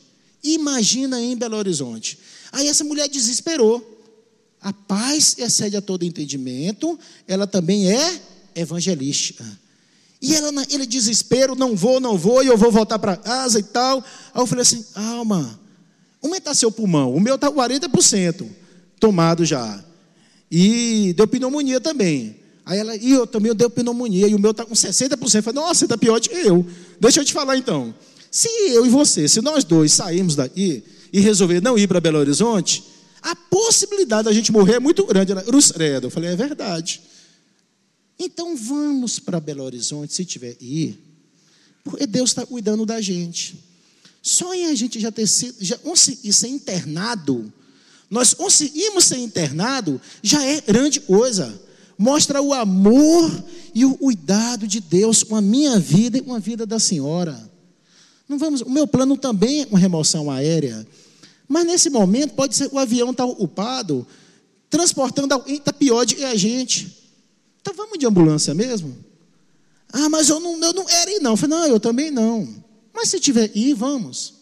Imagina 0.42 1.20
em 1.20 1.36
Belo 1.36 1.56
Horizonte. 1.56 2.18
Aí 2.52 2.68
essa 2.68 2.84
mulher 2.84 3.08
desesperou. 3.08 3.96
A 4.60 4.72
paz 4.72 5.36
excede 5.38 5.76
a 5.76 5.80
todo 5.80 6.04
entendimento, 6.04 6.98
ela 7.28 7.46
também 7.46 7.92
é 7.92 8.20
evangelística. 8.56 9.44
E 10.20 10.34
ela, 10.34 10.50
ele 10.68 10.84
desespero, 10.84 11.54
não 11.54 11.76
vou, 11.76 12.00
não 12.00 12.18
vou, 12.18 12.42
e 12.42 12.48
eu 12.48 12.56
vou 12.56 12.72
voltar 12.72 12.98
para 12.98 13.16
casa 13.16 13.60
e 13.60 13.62
tal. 13.62 14.04
Aí 14.34 14.42
eu 14.42 14.46
falei 14.46 14.62
assim: 14.62 14.84
alma, 14.94 15.60
que 16.20 16.28
está 16.28 16.54
seu 16.54 16.72
pulmão? 16.72 17.14
O 17.14 17.20
meu 17.20 17.36
está 17.36 17.50
40% 17.50 18.48
tomado 18.98 19.44
já. 19.44 19.84
E 20.50 21.12
deu 21.16 21.28
pneumonia 21.28 21.80
também. 21.80 22.36
Aí 22.68 22.78
ela, 22.78 22.94
e 22.96 23.12
eu 23.12 23.26
também 23.26 23.48
eu 23.48 23.54
dei 23.54 23.66
pneumonia, 23.70 24.28
e 24.28 24.34
o 24.34 24.38
meu 24.38 24.50
está 24.50 24.62
com 24.62 24.74
60%. 24.74 25.36
Eu 25.36 25.42
falei, 25.42 25.58
nossa, 25.58 25.74
você 25.74 25.84
está 25.86 25.96
pior 25.96 26.20
do 26.20 26.28
que 26.28 26.34
eu. 26.34 26.66
Deixa 27.00 27.18
eu 27.18 27.24
te 27.24 27.32
falar 27.32 27.56
então. 27.56 27.94
Se 28.30 28.46
eu 28.68 28.84
e 28.84 28.90
você, 28.90 29.26
se 29.26 29.40
nós 29.40 29.64
dois 29.64 29.90
sairmos 29.90 30.36
daqui 30.36 30.84
e 31.10 31.18
resolver 31.18 31.62
não 31.62 31.78
ir 31.78 31.88
para 31.88 31.98
Belo 31.98 32.18
Horizonte, 32.18 32.84
a 33.22 33.34
possibilidade 33.34 34.26
da 34.26 34.34
gente 34.34 34.52
morrer 34.52 34.74
é 34.74 34.78
muito 34.78 35.02
grande. 35.06 35.32
Ela, 35.32 35.42
Eu 36.02 36.10
falei, 36.10 36.28
é 36.28 36.36
verdade. 36.36 37.00
Então 38.18 38.54
vamos 38.54 39.18
para 39.18 39.40
Belo 39.40 39.64
Horizonte, 39.64 40.12
se 40.12 40.26
tiver 40.26 40.54
ir, 40.60 41.02
porque 41.82 42.06
Deus 42.06 42.28
está 42.28 42.44
cuidando 42.44 42.84
da 42.84 43.00
gente. 43.00 43.64
Só 44.20 44.52
em 44.52 44.66
a 44.66 44.74
gente 44.74 45.00
já 45.00 45.10
ter 45.10 45.26
sido, 45.26 45.56
já 45.58 45.78
conseguir 45.78 46.34
ser 46.34 46.48
internado, 46.48 47.50
nós 48.10 48.34
conseguimos 48.34 49.06
ser 49.06 49.16
internado, 49.16 49.98
já 50.22 50.44
é 50.44 50.60
grande 50.60 51.00
coisa 51.00 51.66
mostra 51.98 52.40
o 52.40 52.54
amor 52.54 53.44
e 53.74 53.84
o 53.84 53.96
cuidado 53.96 54.66
de 54.68 54.80
Deus 54.80 55.24
com 55.24 55.34
a 55.34 55.40
minha 55.42 55.78
vida 55.80 56.16
e 56.16 56.22
com 56.22 56.32
a 56.32 56.38
vida 56.38 56.64
da 56.64 56.78
senhora. 56.78 57.50
Não 58.28 58.38
vamos, 58.38 58.60
o 58.60 58.70
meu 58.70 58.86
plano 58.86 59.16
também 59.16 59.62
é 59.62 59.66
com 59.66 59.74
remoção 59.74 60.30
aérea. 60.30 60.86
Mas 61.48 61.66
nesse 61.66 61.90
momento 61.90 62.34
pode 62.34 62.54
ser 62.54 62.68
o 62.70 62.78
avião 62.78 63.10
está 63.10 63.24
ocupado, 63.24 64.06
transportando 64.70 65.34
alguém 65.34 65.56
está 65.56 65.72
pior 65.72 66.06
do 66.06 66.14
que 66.14 66.24
a 66.24 66.36
gente. 66.36 66.96
Então 67.60 67.74
vamos 67.74 67.98
de 67.98 68.06
ambulância 68.06 68.54
mesmo? 68.54 68.96
Ah, 69.92 70.08
mas 70.08 70.28
eu 70.28 70.38
não, 70.38 70.62
eu 70.62 70.72
não 70.72 70.88
era 70.88 71.10
ir, 71.10 71.20
não. 71.20 71.32
Eu 71.32 71.36
falei, 71.36 71.58
não, 71.58 71.66
eu 71.66 71.80
também 71.80 72.10
não. 72.10 72.46
Mas 72.92 73.08
se 73.08 73.18
tiver 73.18 73.50
ir, 73.56 73.74
vamos. 73.74 74.34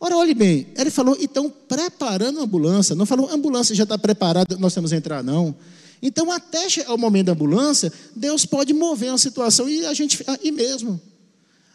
Ora, 0.00 0.16
olhe 0.16 0.34
bem, 0.34 0.66
ele 0.76 0.90
falou, 0.90 1.16
então, 1.20 1.48
preparando 1.48 2.40
a 2.40 2.42
ambulância. 2.42 2.94
Não 2.94 3.06
falou, 3.06 3.30
ambulância 3.30 3.74
já 3.74 3.84
está 3.84 3.96
preparada, 3.96 4.56
nós 4.56 4.74
temos 4.74 4.90
que 4.90 4.96
entrar, 4.96 5.22
não. 5.22 5.54
Então, 6.02 6.30
até 6.30 6.66
o 6.88 6.96
momento 6.96 7.26
da 7.26 7.32
ambulância, 7.32 7.92
Deus 8.14 8.44
pode 8.44 8.72
mover 8.72 9.10
uma 9.10 9.18
situação 9.18 9.68
e 9.68 9.86
a 9.86 9.94
gente 9.94 10.22
aí 10.26 10.50
mesmo. 10.50 11.00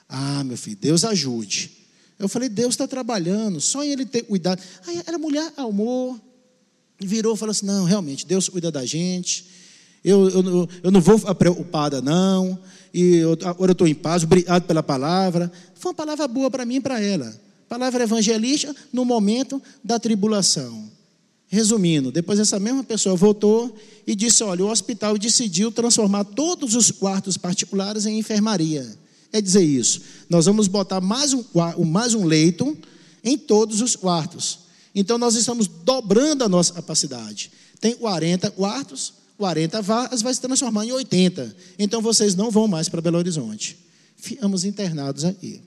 Ah, 0.08 0.43
meu 0.43 0.58
filho, 0.58 0.77
Deus 0.79 1.03
ajude. 1.03 1.71
Eu 2.17 2.27
falei, 2.27 2.49
Deus 2.49 2.73
está 2.73 2.88
trabalhando, 2.88 3.62
só 3.62 3.84
em 3.84 3.91
Ele 3.91 4.05
ter 4.05 4.23
cuidado. 4.23 4.62
Aí 4.86 5.01
a 5.05 5.17
mulher 5.17 5.51
amor, 5.55 6.19
virou 6.99 7.36
e 7.36 7.38
falou 7.38 7.51
assim: 7.51 7.65
não, 7.65 7.86
realmente, 7.86 8.25
Deus 8.25 8.49
cuida 8.49 8.71
da 8.71 8.86
gente. 8.86 9.47
Eu, 10.03 10.29
eu, 10.29 10.69
eu 10.84 10.91
não 10.91 11.01
vou 11.01 11.19
preocupada, 11.36 12.01
não. 12.01 12.60
E 12.93 13.17
eu, 13.17 13.34
agora 13.43 13.71
eu 13.71 13.73
estou 13.73 13.88
em 13.88 13.95
paz, 13.95 14.23
obrigado 14.23 14.63
pela 14.63 14.82
palavra. 14.82 15.51
Foi 15.75 15.91
uma 15.91 15.95
palavra 15.95 16.27
boa 16.27 16.49
para 16.49 16.65
mim 16.65 16.75
e 16.75 16.82
para 16.82 17.01
ela. 17.01 17.34
Palavra 17.67 18.03
evangelista 18.03 18.75
no 18.91 19.05
momento 19.05 19.62
da 19.84 19.99
tribulação. 19.99 20.89
Resumindo, 21.50 22.12
depois 22.12 22.40
essa 22.40 22.60
mesma 22.60 22.84
pessoa 22.84 23.16
voltou 23.16 23.76
e 24.06 24.16
disse: 24.16 24.44
Olha, 24.44 24.64
o 24.64 24.70
hospital 24.70 25.18
decidiu 25.18 25.72
transformar 25.72 26.24
todos 26.24 26.76
os 26.76 26.92
quartos 26.92 27.38
particulares 27.38 28.06
em 28.06 28.20
enfermaria. 28.20 28.88
É 29.34 29.42
dizer 29.42 29.64
isso, 29.64 30.02
nós 30.30 30.46
vamos 30.46 30.68
botar 30.68 31.02
mais 31.02 31.34
um, 31.34 31.44
mais 31.86 32.14
um 32.14 32.26
leito 32.26 32.78
em 33.24 33.38
todos 33.38 33.82
os 33.82 33.95
quartos. 33.95 34.60
Então 34.93 35.18
nós 35.18 35.36
estamos 35.36 35.68
dobrando 35.68 36.43
a 36.43 36.50
nossa 36.50 36.74
capacidade. 36.74 37.52
Tem 37.80 37.95
40 37.95 38.52
quartos, 38.52 39.14
40 39.38 39.82
vagas, 39.82 40.22
vai 40.22 40.34
se 40.34 40.41
transformar 40.41 40.86
em 40.86 40.91
80. 40.91 41.56
Então 41.80 42.02
vocês 42.02 42.36
não 42.36 42.52
vão 42.52 42.68
mais 42.68 42.89
para 42.89 43.02
Belo 43.02 43.18
Horizonte. 43.18 43.78
Ficamos 44.18 44.66
internados 44.66 45.26
aqui. 45.26 45.62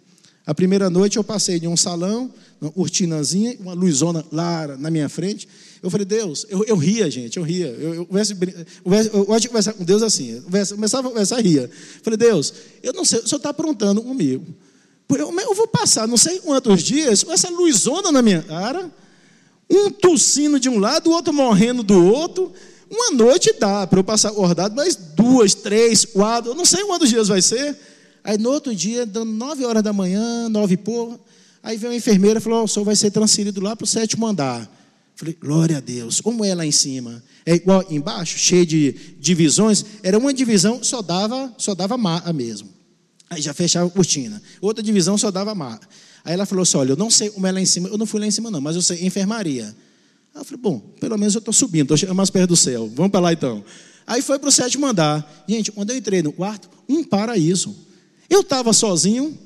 A 0.44 0.54
primeira 0.54 0.90
noite 0.90 1.16
eu 1.16 1.24
passei 1.24 1.60
de 1.60 1.68
um 1.68 1.76
salão, 1.76 2.32
uma 2.60 2.70
cortinazinha, 2.70 3.56
uma 3.60 3.74
luzona 3.74 4.24
lá 4.32 4.76
na 4.76 4.90
minha 4.90 5.08
frente. 5.08 5.48
Eu 5.82 5.90
falei, 5.90 6.04
Deus, 6.04 6.46
eu, 6.48 6.62
eu 6.64 6.76
ria, 6.76 7.10
gente, 7.10 7.36
eu 7.36 7.42
ria. 7.42 7.66
Eu, 7.66 7.94
eu, 7.94 8.04
gosto 8.06 9.40
de 9.40 9.48
conversar 9.48 9.72
com 9.72 9.82
Deus 9.82 10.00
assim. 10.00 10.30
Eu 10.30 10.42
começava 10.76 11.08
a 11.08 11.10
conversar, 11.10 11.40
ria. 11.40 11.68
Falei, 12.02 12.16
Deus, 12.16 12.54
eu 12.82 12.92
não 12.92 13.04
sei, 13.04 13.18
o 13.18 13.26
senhor 13.26 13.38
está 13.38 13.50
aprontando 13.50 14.00
comigo. 14.00 14.46
Eu, 15.08 15.36
eu 15.40 15.54
vou 15.54 15.66
passar 15.66 16.06
não 16.06 16.16
sei 16.16 16.38
quantos 16.38 16.82
dias 16.82 17.24
com 17.24 17.32
essa 17.32 17.50
luzona 17.50 18.12
na 18.12 18.22
minha 18.22 18.42
cara, 18.42 18.90
um 19.68 19.90
tossindo 19.90 20.60
de 20.60 20.68
um 20.68 20.78
lado, 20.78 21.10
o 21.10 21.12
outro 21.12 21.32
morrendo 21.32 21.82
do 21.82 22.06
outro. 22.06 22.52
Uma 22.88 23.10
noite 23.10 23.52
dá 23.58 23.84
para 23.84 23.98
eu 23.98 24.04
passar 24.04 24.28
acordado, 24.28 24.76
mas 24.76 24.94
duas, 24.94 25.54
três, 25.54 26.04
quatro, 26.04 26.52
eu 26.52 26.54
não 26.54 26.64
sei 26.64 26.84
quantos 26.84 27.08
dias 27.08 27.26
vai 27.26 27.42
ser. 27.42 27.76
Aí 28.22 28.38
no 28.38 28.50
outro 28.50 28.72
dia, 28.72 29.04
dando 29.04 29.32
nove 29.32 29.64
horas 29.64 29.82
da 29.82 29.92
manhã, 29.92 30.48
nove 30.48 30.74
e 30.74 30.76
pouco, 30.76 31.18
aí 31.60 31.76
veio 31.76 31.92
a 31.92 31.96
enfermeira 31.96 32.38
e 32.38 32.42
falou: 32.42 32.60
oh, 32.60 32.64
o 32.64 32.68
senhor 32.68 32.84
vai 32.84 32.94
ser 32.94 33.10
transferido 33.10 33.60
lá 33.60 33.74
para 33.74 33.84
o 33.84 33.88
sétimo 33.88 34.24
andar. 34.26 34.70
Falei, 35.14 35.36
glória 35.40 35.76
a 35.76 35.80
Deus. 35.80 36.20
Como 36.20 36.44
é 36.44 36.54
lá 36.54 36.66
em 36.66 36.72
cima? 36.72 37.22
É 37.44 37.54
igual 37.54 37.84
embaixo, 37.90 38.38
cheio 38.38 38.66
de 38.66 38.92
divisões. 39.18 39.84
Era 40.02 40.18
uma 40.18 40.32
divisão, 40.32 40.82
só 40.82 41.02
dava, 41.02 41.52
só 41.58 41.74
dava 41.74 41.96
mar 41.96 42.32
mesmo. 42.32 42.68
Aí 43.28 43.40
já 43.40 43.54
fechava 43.54 43.86
a 43.86 43.90
cortina. 43.90 44.42
Outra 44.60 44.82
divisão 44.82 45.16
só 45.16 45.30
dava 45.30 45.54
mar. 45.54 45.80
Aí 46.24 46.34
ela 46.34 46.46
falou 46.46 46.62
assim: 46.62 46.76
olha, 46.76 46.92
eu 46.92 46.96
não 46.96 47.10
sei 47.10 47.30
como 47.30 47.46
é 47.46 47.52
lá 47.52 47.60
em 47.60 47.66
cima. 47.66 47.88
Eu 47.88 47.98
não 47.98 48.06
fui 48.06 48.20
lá 48.20 48.26
em 48.26 48.30
cima, 48.30 48.50
não, 48.50 48.60
mas 48.60 48.76
eu 48.76 48.82
sei 48.82 49.06
enfermaria. 49.06 49.74
Aí 50.34 50.40
eu 50.40 50.44
falei, 50.44 50.60
bom, 50.60 50.78
pelo 51.00 51.18
menos 51.18 51.34
eu 51.34 51.40
estou 51.40 51.52
subindo, 51.52 51.82
estou 51.82 51.96
chegando 51.96 52.16
mais 52.16 52.30
perto 52.30 52.50
do 52.50 52.56
céu. 52.56 52.90
Vamos 52.94 53.10
para 53.10 53.20
lá 53.20 53.32
então. 53.32 53.64
Aí 54.06 54.22
foi 54.22 54.38
para 54.38 54.48
o 54.48 54.52
sétimo 54.52 54.86
andar. 54.86 55.44
Gente, 55.48 55.70
quando 55.70 55.90
eu 55.90 55.96
entrei 55.96 56.22
no 56.22 56.32
quarto, 56.32 56.68
um 56.88 57.04
paraíso. 57.04 57.74
Eu 58.28 58.40
estava 58.40 58.72
sozinho, 58.72 59.36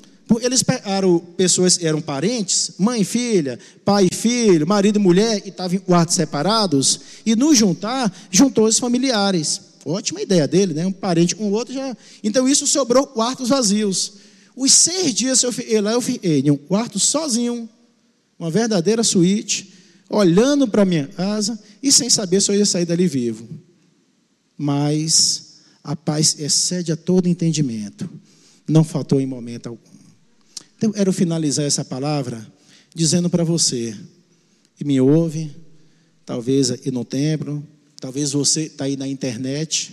eles 0.41 0.61
pegaram 0.61 1.19
pessoas 1.19 1.81
eram 1.81 2.01
parentes, 2.01 2.71
mãe 2.77 3.01
e 3.01 3.05
filha, 3.05 3.57
pai 3.85 4.09
e 4.11 4.15
filho, 4.15 4.67
marido 4.67 4.97
e 4.97 5.01
mulher, 5.01 5.41
e 5.45 5.49
estavam 5.49 5.77
em 5.77 5.79
quartos 5.79 6.15
separados, 6.15 6.99
e 7.25 7.35
no 7.35 7.55
juntar, 7.55 8.13
juntou 8.29 8.65
os 8.65 8.77
familiares. 8.77 9.61
Ótima 9.85 10.21
ideia 10.21 10.45
dele, 10.45 10.73
né? 10.73 10.85
Um 10.85 10.91
parente 10.91 11.33
com 11.33 11.45
o 11.45 11.53
outro 11.53 11.73
já. 11.73 11.95
Então 12.21 12.47
isso 12.47 12.67
sobrou 12.67 13.07
quartos 13.07 13.47
vazios. 13.47 14.13
Os 14.53 14.73
seis 14.73 15.13
dias 15.13 15.41
eu 15.43 15.51
fiquei 15.51 15.79
lá, 15.79 15.93
eu 15.93 16.01
fiquei 16.01 16.41
em 16.41 16.51
um 16.51 16.57
quarto 16.57 16.99
sozinho, 16.99 17.69
uma 18.37 18.51
verdadeira 18.51 19.03
suíte, 19.03 19.73
olhando 20.09 20.67
para 20.67 20.83
minha 20.83 21.07
casa 21.07 21.57
e 21.81 21.89
sem 21.89 22.09
saber 22.09 22.41
se 22.41 22.51
eu 22.51 22.55
ia 22.55 22.65
sair 22.65 22.85
dali 22.85 23.07
vivo. 23.07 23.47
Mas 24.57 25.59
a 25.81 25.95
paz 25.95 26.35
excede 26.37 26.91
a 26.91 26.97
todo 26.97 27.29
entendimento. 27.29 28.09
Não 28.67 28.83
faltou 28.83 29.21
em 29.21 29.25
momento 29.25 29.67
algum. 29.67 29.96
Então, 30.77 30.89
eu 30.91 30.93
quero 30.93 31.11
finalizar 31.11 31.65
essa 31.65 31.83
palavra 31.83 32.45
dizendo 32.93 33.29
para 33.31 33.43
você, 33.43 33.97
que 34.75 34.85
me 34.85 35.01
ouve, 35.01 35.51
talvez 36.23 36.69
aqui 36.69 36.91
no 36.91 37.03
templo, 37.03 37.65
talvez 37.99 38.31
você 38.31 38.63
está 38.63 38.85
aí 38.85 38.95
na 38.95 39.07
internet, 39.07 39.91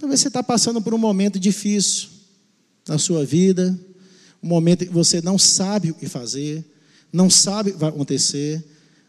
talvez 0.00 0.20
você 0.20 0.28
está 0.28 0.42
passando 0.42 0.82
por 0.82 0.92
um 0.92 0.98
momento 0.98 1.38
difícil 1.38 2.08
na 2.88 2.98
sua 2.98 3.24
vida, 3.24 3.78
um 4.42 4.48
momento 4.48 4.84
que 4.84 4.92
você 4.92 5.22
não 5.22 5.38
sabe 5.38 5.92
o 5.92 5.94
que 5.94 6.08
fazer, 6.08 6.64
não 7.12 7.30
sabe 7.30 7.70
o 7.70 7.74
que 7.74 7.78
vai 7.78 7.90
acontecer, 7.90 8.64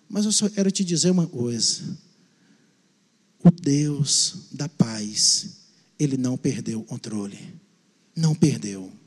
mas 0.08 0.26
eu 0.26 0.32
só 0.32 0.48
quero 0.48 0.70
te 0.70 0.84
dizer 0.84 1.10
uma 1.10 1.26
coisa: 1.26 1.82
o 3.44 3.50
Deus 3.50 4.48
da 4.52 4.70
paz, 4.70 5.50
ele 5.98 6.16
não 6.16 6.38
perdeu 6.38 6.80
o 6.80 6.84
controle, 6.84 7.40
não 8.16 8.36
perdeu. 8.36 8.99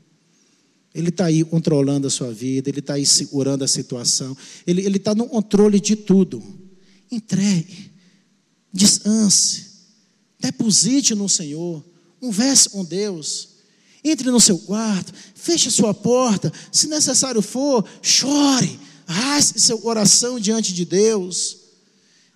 Ele 0.93 1.09
está 1.09 1.25
aí 1.25 1.43
controlando 1.43 2.05
a 2.05 2.09
sua 2.09 2.31
vida, 2.31 2.69
ele 2.69 2.79
está 2.79 2.93
aí 2.93 3.05
segurando 3.05 3.63
a 3.63 3.67
situação, 3.67 4.37
ele 4.67 4.95
está 4.95 5.15
no 5.15 5.27
controle 5.27 5.79
de 5.79 5.95
tudo. 5.95 6.41
Entregue, 7.11 7.91
descanse, 8.71 9.65
deposite 10.39 11.15
no 11.15 11.27
Senhor, 11.27 11.83
converse 12.19 12.69
com 12.69 12.85
Deus. 12.85 13.49
Entre 14.03 14.29
no 14.29 14.39
seu 14.39 14.59
quarto, 14.59 15.13
feche 15.33 15.69
a 15.69 15.71
sua 15.71 15.93
porta, 15.93 16.51
se 16.71 16.87
necessário 16.87 17.41
for, 17.41 17.87
chore, 18.01 18.77
rasgue 19.07 19.59
seu 19.59 19.79
coração 19.79 20.39
diante 20.39 20.73
de 20.73 20.83
Deus. 20.83 21.57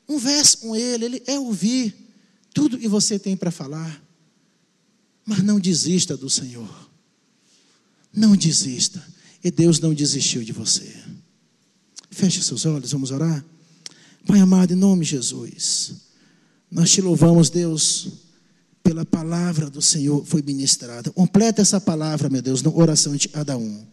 Converse 0.05 0.57
com 0.57 0.75
Ele, 0.75 1.05
Ele 1.05 1.23
é 1.27 1.37
ouvir 1.37 1.93
tudo 2.53 2.77
que 2.77 2.87
você 2.87 3.19
tem 3.19 3.35
para 3.35 3.51
falar. 3.51 4.01
Mas 5.25 5.43
não 5.43 5.59
desista 5.59 6.15
do 6.15 6.29
Senhor. 6.29 6.86
Não 8.17 8.35
desista. 8.35 9.05
E 9.43 9.51
Deus 9.51 9.79
não 9.79 9.93
desistiu 9.93 10.43
de 10.43 10.51
você. 10.51 10.91
Feche 12.09 12.41
seus 12.41 12.65
olhos, 12.65 12.91
vamos 12.91 13.11
orar. 13.11 13.45
Pai 14.25 14.39
amado, 14.39 14.73
em 14.73 14.75
nome 14.75 15.05
de 15.05 15.11
Jesus, 15.11 15.91
nós 16.69 16.89
te 16.89 16.99
louvamos, 16.99 17.51
Deus, 17.51 18.07
pela 18.81 19.05
palavra 19.05 19.69
do 19.69 19.83
Senhor 19.83 20.25
foi 20.25 20.41
ministrada. 20.41 21.11
Completa 21.11 21.61
essa 21.61 21.79
palavra, 21.79 22.27
meu 22.27 22.41
Deus, 22.41 22.63
na 22.63 22.71
oração 22.71 23.15
de 23.15 23.29
cada 23.29 23.55
um. 23.55 23.85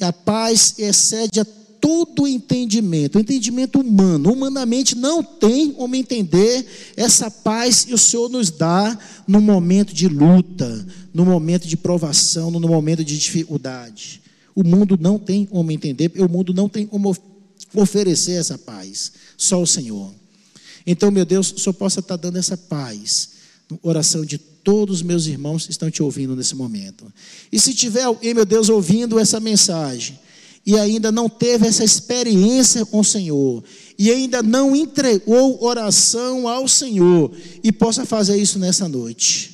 E 0.00 0.02
a 0.02 0.12
paz 0.12 0.74
excede 0.76 1.38
a 1.38 1.44
todo 1.80 2.26
entendimento, 2.26 3.16
o 3.16 3.20
entendimento 3.20 3.80
humano. 3.80 4.32
Humanamente 4.32 4.96
não 4.96 5.22
tem 5.22 5.70
como 5.70 5.94
entender 5.94 6.66
essa 6.96 7.30
paz 7.30 7.84
que 7.84 7.94
o 7.94 7.98
Senhor 7.98 8.28
nos 8.28 8.50
dá 8.50 8.98
no 9.28 9.40
momento 9.40 9.94
de 9.94 10.08
luta, 10.08 10.83
no 11.14 11.24
momento 11.24 11.68
de 11.68 11.76
provação, 11.76 12.50
no 12.50 12.68
momento 12.68 13.04
de 13.04 13.16
dificuldade. 13.16 14.20
O 14.52 14.64
mundo 14.64 14.98
não 15.00 15.16
tem 15.16 15.46
como 15.46 15.70
entender, 15.70 16.10
o 16.18 16.28
mundo 16.28 16.52
não 16.52 16.68
tem 16.68 16.84
como 16.84 17.16
oferecer 17.72 18.32
essa 18.32 18.58
paz, 18.58 19.12
só 19.36 19.62
o 19.62 19.66
Senhor. 19.66 20.12
Então, 20.84 21.10
meu 21.10 21.24
Deus, 21.24 21.54
Senhor 21.56 21.74
possa 21.74 22.00
estar 22.00 22.16
dando 22.16 22.36
essa 22.36 22.56
paz, 22.56 23.30
oração 23.80 24.24
de 24.24 24.38
todos 24.38 24.96
os 24.96 25.02
meus 25.02 25.26
irmãos 25.26 25.66
que 25.66 25.70
estão 25.70 25.90
te 25.90 26.02
ouvindo 26.02 26.34
nesse 26.34 26.54
momento. 26.54 27.12
E 27.52 27.60
se 27.60 27.72
tiver 27.72 28.02
alguém, 28.02 28.34
meu 28.34 28.44
Deus, 28.44 28.68
ouvindo 28.68 29.18
essa 29.18 29.38
mensagem, 29.38 30.18
e 30.66 30.78
ainda 30.78 31.12
não 31.12 31.28
teve 31.28 31.66
essa 31.66 31.84
experiência 31.84 32.84
com 32.86 33.00
o 33.00 33.04
Senhor, 33.04 33.62
e 33.98 34.10
ainda 34.10 34.42
não 34.42 34.74
entregou 34.74 35.62
oração 35.62 36.48
ao 36.48 36.66
Senhor, 36.66 37.30
e 37.62 37.70
possa 37.70 38.04
fazer 38.04 38.36
isso 38.36 38.58
nessa 38.58 38.88
noite, 38.88 39.53